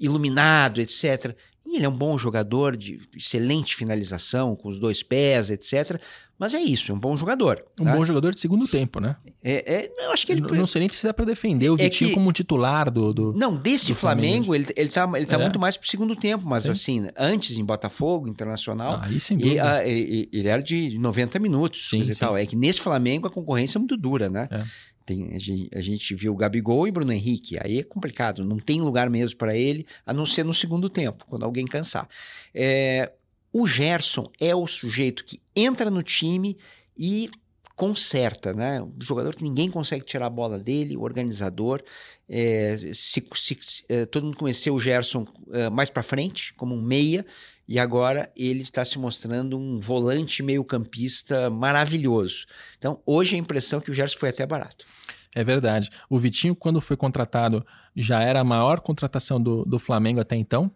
[0.00, 1.36] iluminado, etc.
[1.66, 6.00] E ele é um bom jogador de excelente finalização, com os dois pés, etc.
[6.38, 7.64] Mas é isso, é um bom jogador.
[7.80, 7.94] Um tá?
[7.94, 9.16] bom jogador de segundo tempo, né?
[9.42, 10.40] É, é eu acho que ele.
[10.40, 12.14] Não, não sei nem se dá para defender o é Vitinho que...
[12.14, 13.32] como titular do, do.
[13.32, 15.38] Não, desse do Flamengo, Flamengo, ele, ele tá, ele tá é.
[15.38, 16.70] muito mais pro segundo tempo, mas Sim.
[16.70, 19.00] assim, antes em Botafogo, Internacional.
[19.02, 21.88] Ah, sem e, a, ah, e, ele era de 90 minutos.
[21.88, 22.18] Sim, sim.
[22.18, 22.36] Tal.
[22.36, 24.48] É que nesse Flamengo a concorrência é muito dura, né?
[24.50, 24.64] É.
[25.06, 27.58] Tem, a, gente, a gente viu o Gabigol e Bruno Henrique.
[27.62, 31.24] Aí é complicado, não tem lugar mesmo para ele, a não ser no segundo tempo,
[31.28, 32.08] quando alguém cansar.
[32.54, 33.12] É,
[33.54, 36.58] o Gerson é o sujeito que entra no time
[36.98, 37.30] e
[37.76, 38.82] conserta, né?
[38.82, 41.80] Um jogador que ninguém consegue tirar a bola dele, o organizador.
[42.28, 46.82] É, se, se, é, todo mundo conheceu o Gerson é, mais para frente, como um
[46.82, 47.24] meia,
[47.68, 52.46] e agora ele está se mostrando um volante meio-campista maravilhoso.
[52.76, 54.84] Então, hoje a impressão é que o Gerson foi até barato.
[55.32, 55.90] É verdade.
[56.10, 60.72] O Vitinho, quando foi contratado, já era a maior contratação do, do Flamengo até então.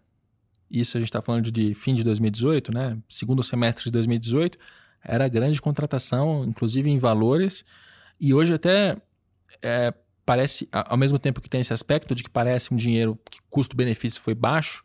[0.69, 2.97] Isso a gente está falando de fim de 2018, né?
[3.07, 4.57] Segundo semestre de 2018.
[5.03, 7.65] Era grande contratação, inclusive em valores.
[8.19, 8.97] E hoje até
[9.61, 9.93] é,
[10.25, 14.21] parece, ao mesmo tempo que tem esse aspecto de que parece um dinheiro que custo-benefício
[14.21, 14.83] foi baixo,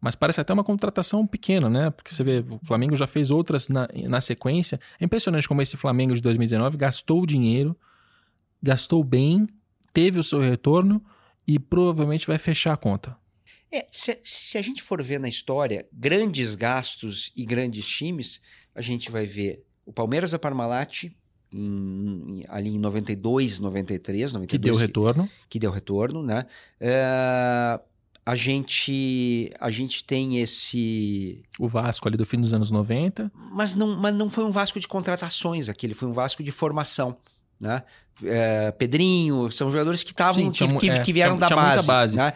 [0.00, 1.90] mas parece até uma contratação pequena, né?
[1.90, 4.80] Porque você vê, o Flamengo já fez outras na, na sequência.
[5.00, 7.74] É impressionante como esse Flamengo de 2019 gastou dinheiro,
[8.60, 9.46] gastou bem,
[9.92, 11.02] teve o seu retorno
[11.46, 13.16] e provavelmente vai fechar a conta.
[13.72, 18.40] É, se, se, a gente for ver na história grandes gastos e grandes times,
[18.74, 21.10] a gente vai ver o Palmeiras da Parmalat em,
[21.54, 26.44] em, ali em 92, 93, 92 que deu retorno, que, que deu retorno, né?
[26.78, 27.80] É,
[28.26, 33.74] a gente a gente tem esse o Vasco ali do fim dos anos 90 mas
[33.74, 37.16] não mas não foi um Vasco de contratações aquele foi um Vasco de formação
[37.58, 37.82] né
[38.24, 42.16] é, Pedrinho são jogadores que estavam que, que, é, que, vieram da base, base.
[42.16, 42.32] Né?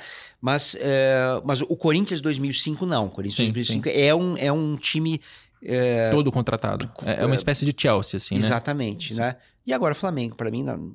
[0.47, 3.94] Mas é, mas o Corinthians 2005 não o Corinthians sim, 2005 sim.
[4.01, 5.20] é um é um time
[5.61, 9.36] é, todo contratado é, é uma espécie de Chelsea assim exatamente né, né?
[9.66, 10.94] e agora o Flamengo para mim não,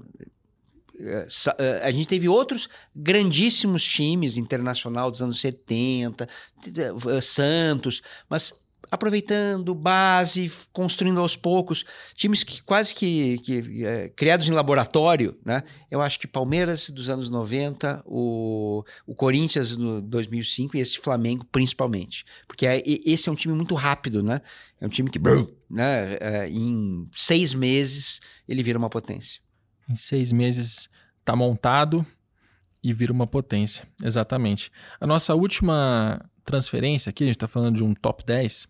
[0.97, 1.28] é,
[1.58, 6.30] é, a gente teve outros grandíssimos times internacional dos anos 70,
[6.78, 8.54] é, Santos, mas
[8.92, 15.64] aproveitando base, construindo aos poucos, times que quase que, que é, criados em laboratório, né?
[15.89, 21.46] Eu acho que Palmeiras dos anos 90, o, o Corinthians no 2005 e esse Flamengo
[21.50, 24.42] principalmente, porque é, esse é um time muito rápido, né?
[24.82, 25.20] É um time que,
[25.70, 26.18] né?
[26.20, 29.42] É, em seis meses ele vira uma potência.
[29.89, 30.89] Em seis meses
[31.22, 32.06] está montado
[32.84, 33.88] e vira uma potência.
[34.04, 34.70] Exatamente.
[35.00, 38.68] A nossa última transferência aqui, a gente está falando de um top 10,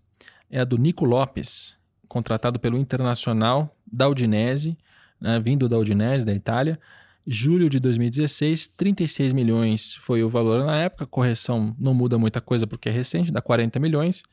[0.51, 1.75] é a do Nico Lopes,
[2.07, 4.77] contratado pelo Internacional da Udinese,
[5.19, 6.79] né, vindo da Udinese, da Itália.
[7.25, 11.07] Julho de 2016, 36 milhões foi o valor na época.
[11.07, 14.23] Correção não muda muita coisa porque é recente, dá 40 milhões.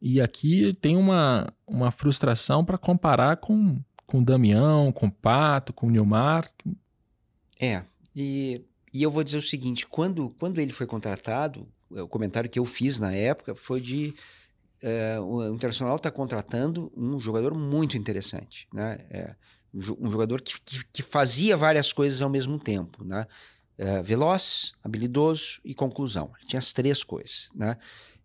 [0.00, 3.78] E aqui tem uma, uma frustração para comparar com
[4.10, 6.50] com Damião, com Pato, com Nilmar.
[7.60, 7.84] É,
[8.14, 8.60] e,
[8.92, 12.64] e eu vou dizer o seguinte: quando, quando ele foi contratado, o comentário que eu
[12.64, 14.12] fiz na época foi de.
[14.82, 18.98] É, o Internacional está contratando um jogador muito interessante, né?
[19.10, 19.34] É,
[19.72, 23.26] um jogador que, que, que, fazia várias coisas ao mesmo tempo, né?
[23.78, 26.32] É, veloz, habilidoso e conclusão.
[26.38, 27.76] Ele tinha as três coisas, né?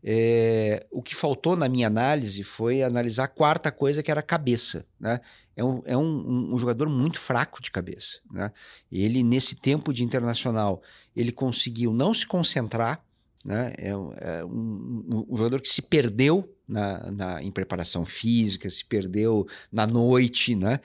[0.08, 4.24] É, o que faltou na minha análise foi analisar a quarta coisa, que era a
[4.24, 4.86] cabeça.
[4.99, 5.20] Né?
[5.56, 8.20] É, um, é um, um, jogador muito fraco de cabeça.
[8.30, 8.51] Né?
[8.91, 10.84] Ele, nesse tempo de internacional,
[11.16, 13.03] ele conseguiu não se concentrar.
[13.46, 13.74] Né?
[13.78, 19.48] É, é um, um, jogador que se perdeu na, na, em preparação física, se perdeu
[19.72, 20.56] na noite.
[20.56, 20.80] Né?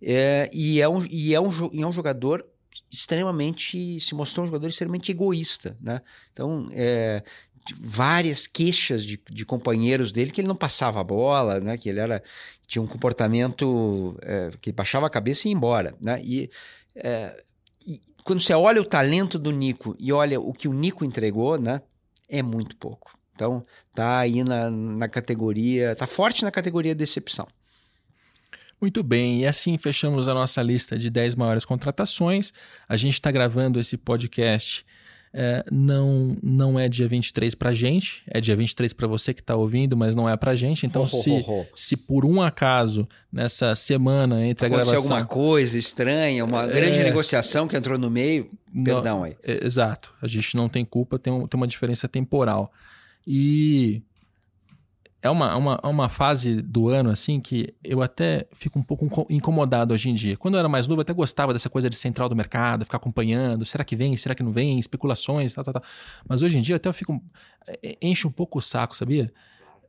[0.00, 2.42] É, e, é um, e, é um, e é um jogador
[2.90, 6.00] extremamente se mostrou um jogador extremamente egoísta, né?
[6.32, 7.22] Então é,
[7.78, 11.76] várias queixas de, de, companheiros dele que ele não passava a bola, né?
[11.76, 12.22] Que ele era
[12.66, 16.20] tinha um comportamento é, que baixava a cabeça e ia embora, né?
[16.22, 16.50] E,
[16.94, 17.42] é,
[17.86, 21.58] e, quando você olha o talento do Nico e olha o que o Nico entregou,
[21.58, 21.82] né?
[22.28, 23.16] É muito pouco.
[23.34, 23.62] Então
[23.94, 27.46] tá aí na, na categoria, tá forte na categoria decepção.
[28.80, 32.52] Muito bem, e assim fechamos a nossa lista de 10 maiores contratações.
[32.88, 34.84] A gente está gravando esse podcast
[35.38, 39.54] é, não, não é dia 23 pra gente, é dia 23 para você que tá
[39.54, 40.86] ouvindo, mas não é pra gente.
[40.86, 41.66] Então, oh, se, oh, oh.
[41.76, 45.16] se por um acaso, nessa semana entre Aconteceu a gravação...
[45.16, 46.68] alguma coisa estranha, uma é...
[46.68, 48.48] grande negociação que entrou no meio,
[48.84, 49.36] perdão aí.
[49.42, 52.72] É, exato, a gente não tem culpa, tem, um, tem uma diferença temporal.
[53.26, 54.02] E
[55.22, 59.92] é uma, uma, uma fase do ano, assim, que eu até fico um pouco incomodado
[59.92, 60.36] hoje em dia.
[60.36, 62.98] Quando eu era mais novo, eu até gostava dessa coisa de central do mercado, ficar
[62.98, 65.82] acompanhando, será que vem, será que não vem, especulações, tal, tal, tal.
[66.28, 67.20] Mas hoje em dia até eu fico.
[67.66, 69.32] É, enche um pouco o saco, sabia?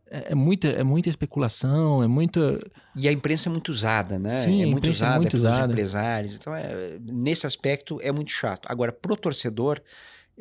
[0.10, 2.60] É, é, muita, é muita especulação, é muita.
[2.96, 4.40] E a imprensa é muito usada, né?
[4.40, 5.72] Sim, é muito é usada, é muito usada.
[5.72, 6.36] empresários.
[6.36, 8.66] Então, é, nesse aspecto, é muito chato.
[8.70, 9.82] Agora, pro torcedor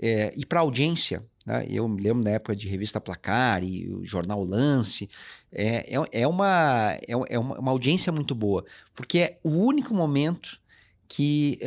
[0.00, 1.66] é, e pra audiência, né?
[1.68, 5.08] Eu me lembro na época de revista Placar e o jornal Lance.
[5.52, 8.64] É, é, uma, é, uma, uma audiência muito boa,
[8.94, 10.58] porque é o único momento
[11.08, 11.60] que,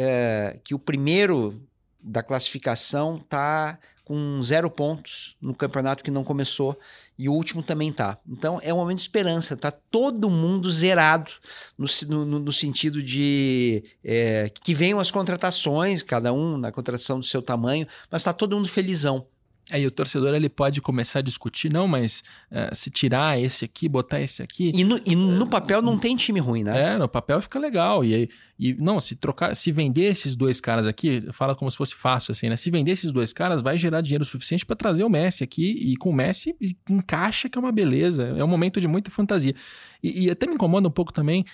[0.64, 1.62] que o primeiro
[2.02, 3.80] da classificação está
[4.10, 6.76] com zero pontos no campeonato que não começou
[7.16, 8.18] e o último também tá.
[8.28, 11.30] Então é um momento de esperança, tá todo mundo zerado
[11.78, 17.26] no, no, no sentido de é, que venham as contratações, cada um na contratação do
[17.26, 19.28] seu tamanho, mas tá todo mundo felizão.
[19.72, 23.88] Aí o torcedor ele pode começar a discutir, não, mas uh, se tirar esse aqui,
[23.88, 24.72] botar esse aqui.
[24.74, 26.94] E no, e no papel não tem time ruim, né?
[26.94, 28.04] É, no papel fica legal.
[28.04, 31.94] E, e não, se trocar, se vender esses dois caras aqui, fala como se fosse
[31.94, 32.56] fácil, assim, né?
[32.56, 35.78] Se vender esses dois caras, vai gerar dinheiro suficiente para trazer o Messi aqui.
[35.80, 36.56] E com o Messi
[36.90, 38.34] encaixa que é uma beleza.
[38.36, 39.54] É um momento de muita fantasia.
[40.02, 41.46] E, e até me incomoda um pouco também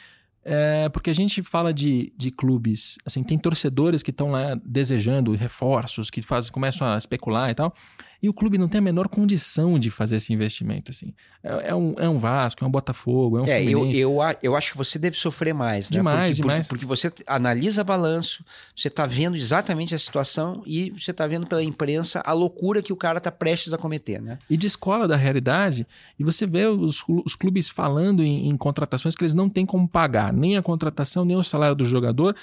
[0.47, 5.35] é, porque a gente fala de, de clubes, assim, tem torcedores que estão lá desejando
[5.35, 7.73] reforços, que faz, começam a especular e tal,
[8.21, 11.13] e o clube não tem a menor condição de fazer esse investimento, assim.
[11.43, 14.55] É, é um, é um Vasco, é um Botafogo, é um É, eu, eu, eu
[14.55, 15.97] acho que você deve sofrer mais, né?
[15.97, 16.67] Demais, porque, demais.
[16.67, 18.43] Porque, porque você analisa balanço,
[18.75, 22.93] você está vendo exatamente a situação e você está vendo pela imprensa a loucura que
[22.93, 24.39] o cara está prestes a cometer, né?
[24.49, 25.85] E descola da realidade,
[26.17, 29.87] e você vê os, os clubes falando em, em contratações que eles não têm como
[29.87, 32.35] pagar, nem a contratação, nem o salário do jogador,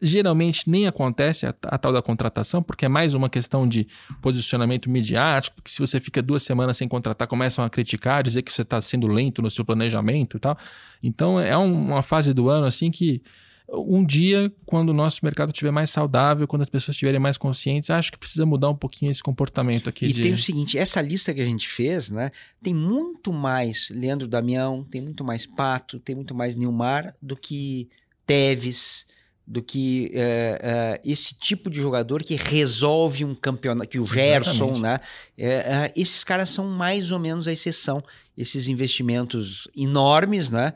[0.00, 3.86] geralmente nem acontece a, a, tal da contratação, porque é mais uma questão de
[4.22, 8.52] posicionamento midiático, porque se você fica duas semanas sem contratar, começam a criticar, dizer que
[8.52, 10.56] você está sendo lento no seu planejamento e tal.
[11.02, 13.22] Então é uma fase do ano assim que
[13.70, 17.90] um dia, quando o nosso mercado estiver mais saudável, quando as pessoas estiverem mais conscientes,
[17.90, 20.06] acho que precisa mudar um pouquinho esse comportamento aqui.
[20.06, 20.22] E de...
[20.22, 22.30] tem o seguinte, essa lista que a gente fez, né,
[22.62, 27.90] tem muito mais Leandro Damião, tem muito mais Pato, tem muito mais Nilmar do que
[28.26, 29.06] Teves,
[29.48, 34.50] do que é, é, esse tipo de jogador que resolve um campeonato, que o Gerson,
[34.50, 34.82] Exatamente.
[34.82, 35.00] né?
[35.38, 38.04] É, esses caras são mais ou menos a exceção.
[38.36, 40.74] Esses investimentos enormes, né?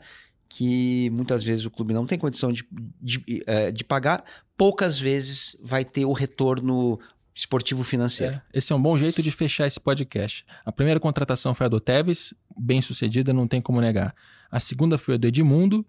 [0.49, 2.65] Que muitas vezes o clube não tem condição de,
[2.99, 3.23] de,
[3.71, 4.23] de pagar,
[4.57, 6.99] poucas vezes vai ter o retorno
[7.35, 8.33] esportivo financeiro.
[8.33, 10.43] É, esse é um bom jeito de fechar esse podcast.
[10.65, 14.15] A primeira contratação foi a do Tevez, bem sucedida, não tem como negar.
[14.49, 15.85] A segunda foi a do Edmundo,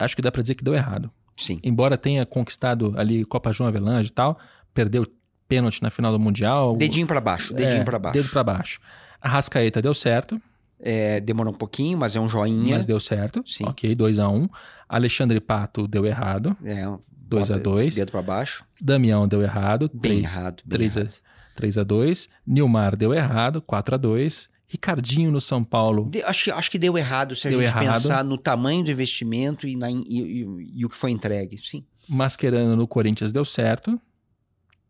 [0.00, 1.12] acho que dá para dizer que deu errado.
[1.38, 1.60] Sim.
[1.62, 4.38] Embora tenha conquistado ali Copa João Avelange e tal,
[4.74, 5.06] perdeu
[5.48, 6.76] pênalti na final do Mundial.
[6.76, 8.18] Dedinho para baixo, dedinho é, para baixo.
[8.18, 8.80] Dedo para baixo.
[9.20, 10.40] A Rascaeta deu certo.
[10.80, 12.76] É, demorou um pouquinho, mas é um joinha.
[12.76, 13.42] Mas deu certo.
[13.46, 13.64] Sim.
[13.66, 14.32] Ok, 2x1.
[14.32, 14.48] Um.
[14.88, 16.56] Alexandre Pato deu errado.
[16.64, 16.84] É,
[17.28, 17.94] 2x2.
[17.94, 18.64] Dedo para baixo.
[18.80, 19.90] Damião deu errado.
[19.92, 20.62] Bem 3, errado.
[21.58, 22.28] 3x2.
[22.46, 23.60] Nilmar deu errado.
[23.62, 24.48] 4x2.
[24.68, 26.10] Ricardinho no São Paulo.
[26.10, 28.02] De, acho, acho que deu errado se deu a gente errado.
[28.02, 31.56] pensar no tamanho do investimento e, na, e, e, e, o que foi entregue.
[31.56, 31.84] Sim.
[32.06, 33.98] Mascherano no Corinthians deu certo.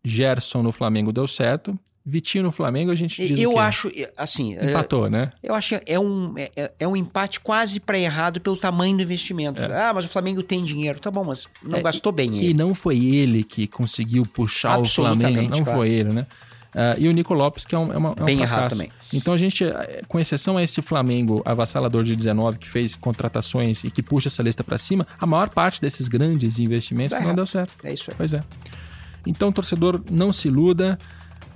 [0.05, 1.79] Gerson no Flamengo deu certo.
[2.05, 4.55] Vitinho no Flamengo a gente diz Eu acho, assim...
[4.55, 5.33] Empatou, é, né?
[5.43, 9.03] Eu acho que é um, é, é um empate quase para errado pelo tamanho do
[9.03, 9.63] investimento.
[9.63, 9.89] É.
[9.89, 10.99] Ah, mas o Flamengo tem dinheiro.
[10.99, 12.49] Tá bom, mas não é, gastou bem e, ele.
[12.49, 15.51] E não foi ele que conseguiu puxar o Flamengo.
[15.51, 15.79] Não claro.
[15.79, 16.27] foi ele, né?
[16.75, 18.59] Uh, e o Nico Lopes, que é um, é uma, é um Bem fracasso.
[18.59, 18.91] errado também.
[19.13, 19.65] Então a gente,
[20.07, 24.43] com exceção a esse Flamengo avassalador de 19, que fez contratações e que puxa essa
[24.43, 27.37] lista para cima, a maior parte desses grandes investimentos tá não errado.
[27.37, 27.73] deu certo.
[27.83, 28.17] É isso aí.
[28.17, 28.43] Pois é.
[29.27, 30.99] Então, torcedor, não se iluda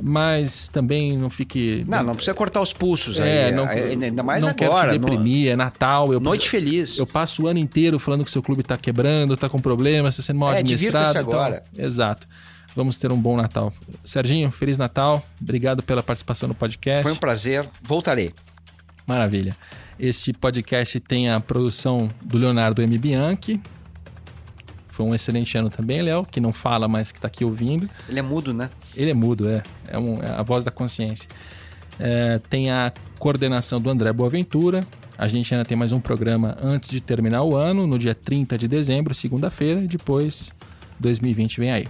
[0.01, 1.85] mas também não fique.
[1.87, 3.53] Não, não precisa cortar os pulsos é, aí.
[3.53, 4.91] Não, ainda mais não agora.
[4.91, 5.53] Quero deprimir, no...
[5.53, 6.13] é Natal.
[6.13, 6.99] Eu, Noite feliz.
[6.99, 10.23] Eu passo o ano inteiro falando que seu clube tá quebrando, tá com problemas, tá
[10.23, 11.05] sendo mal é, administrado.
[11.07, 11.63] Divirta-se agora.
[11.73, 12.27] Então, exato.
[12.75, 13.73] Vamos ter um bom Natal.
[14.03, 15.25] Serginho, Feliz Natal.
[15.41, 17.03] Obrigado pela participação no podcast.
[17.03, 17.69] Foi um prazer.
[17.83, 18.33] Voltarei.
[19.07, 19.57] Maravilha.
[19.99, 22.97] Este podcast tem a produção do Leonardo M.
[22.97, 23.61] Bianchi.
[24.87, 27.89] Foi um excelente ano também, Léo, que não fala, mas que está aqui ouvindo.
[28.09, 28.71] Ele é mudo, né?
[28.97, 29.63] Ele é mudo, é.
[29.89, 31.29] É, um, é a voz da consciência.
[31.99, 34.81] É, tem a coordenação do André Boaventura.
[35.17, 38.57] A gente ainda tem mais um programa antes de terminar o ano, no dia 30
[38.57, 40.53] de dezembro, segunda-feira, e depois
[40.99, 41.87] 2020 vem aí.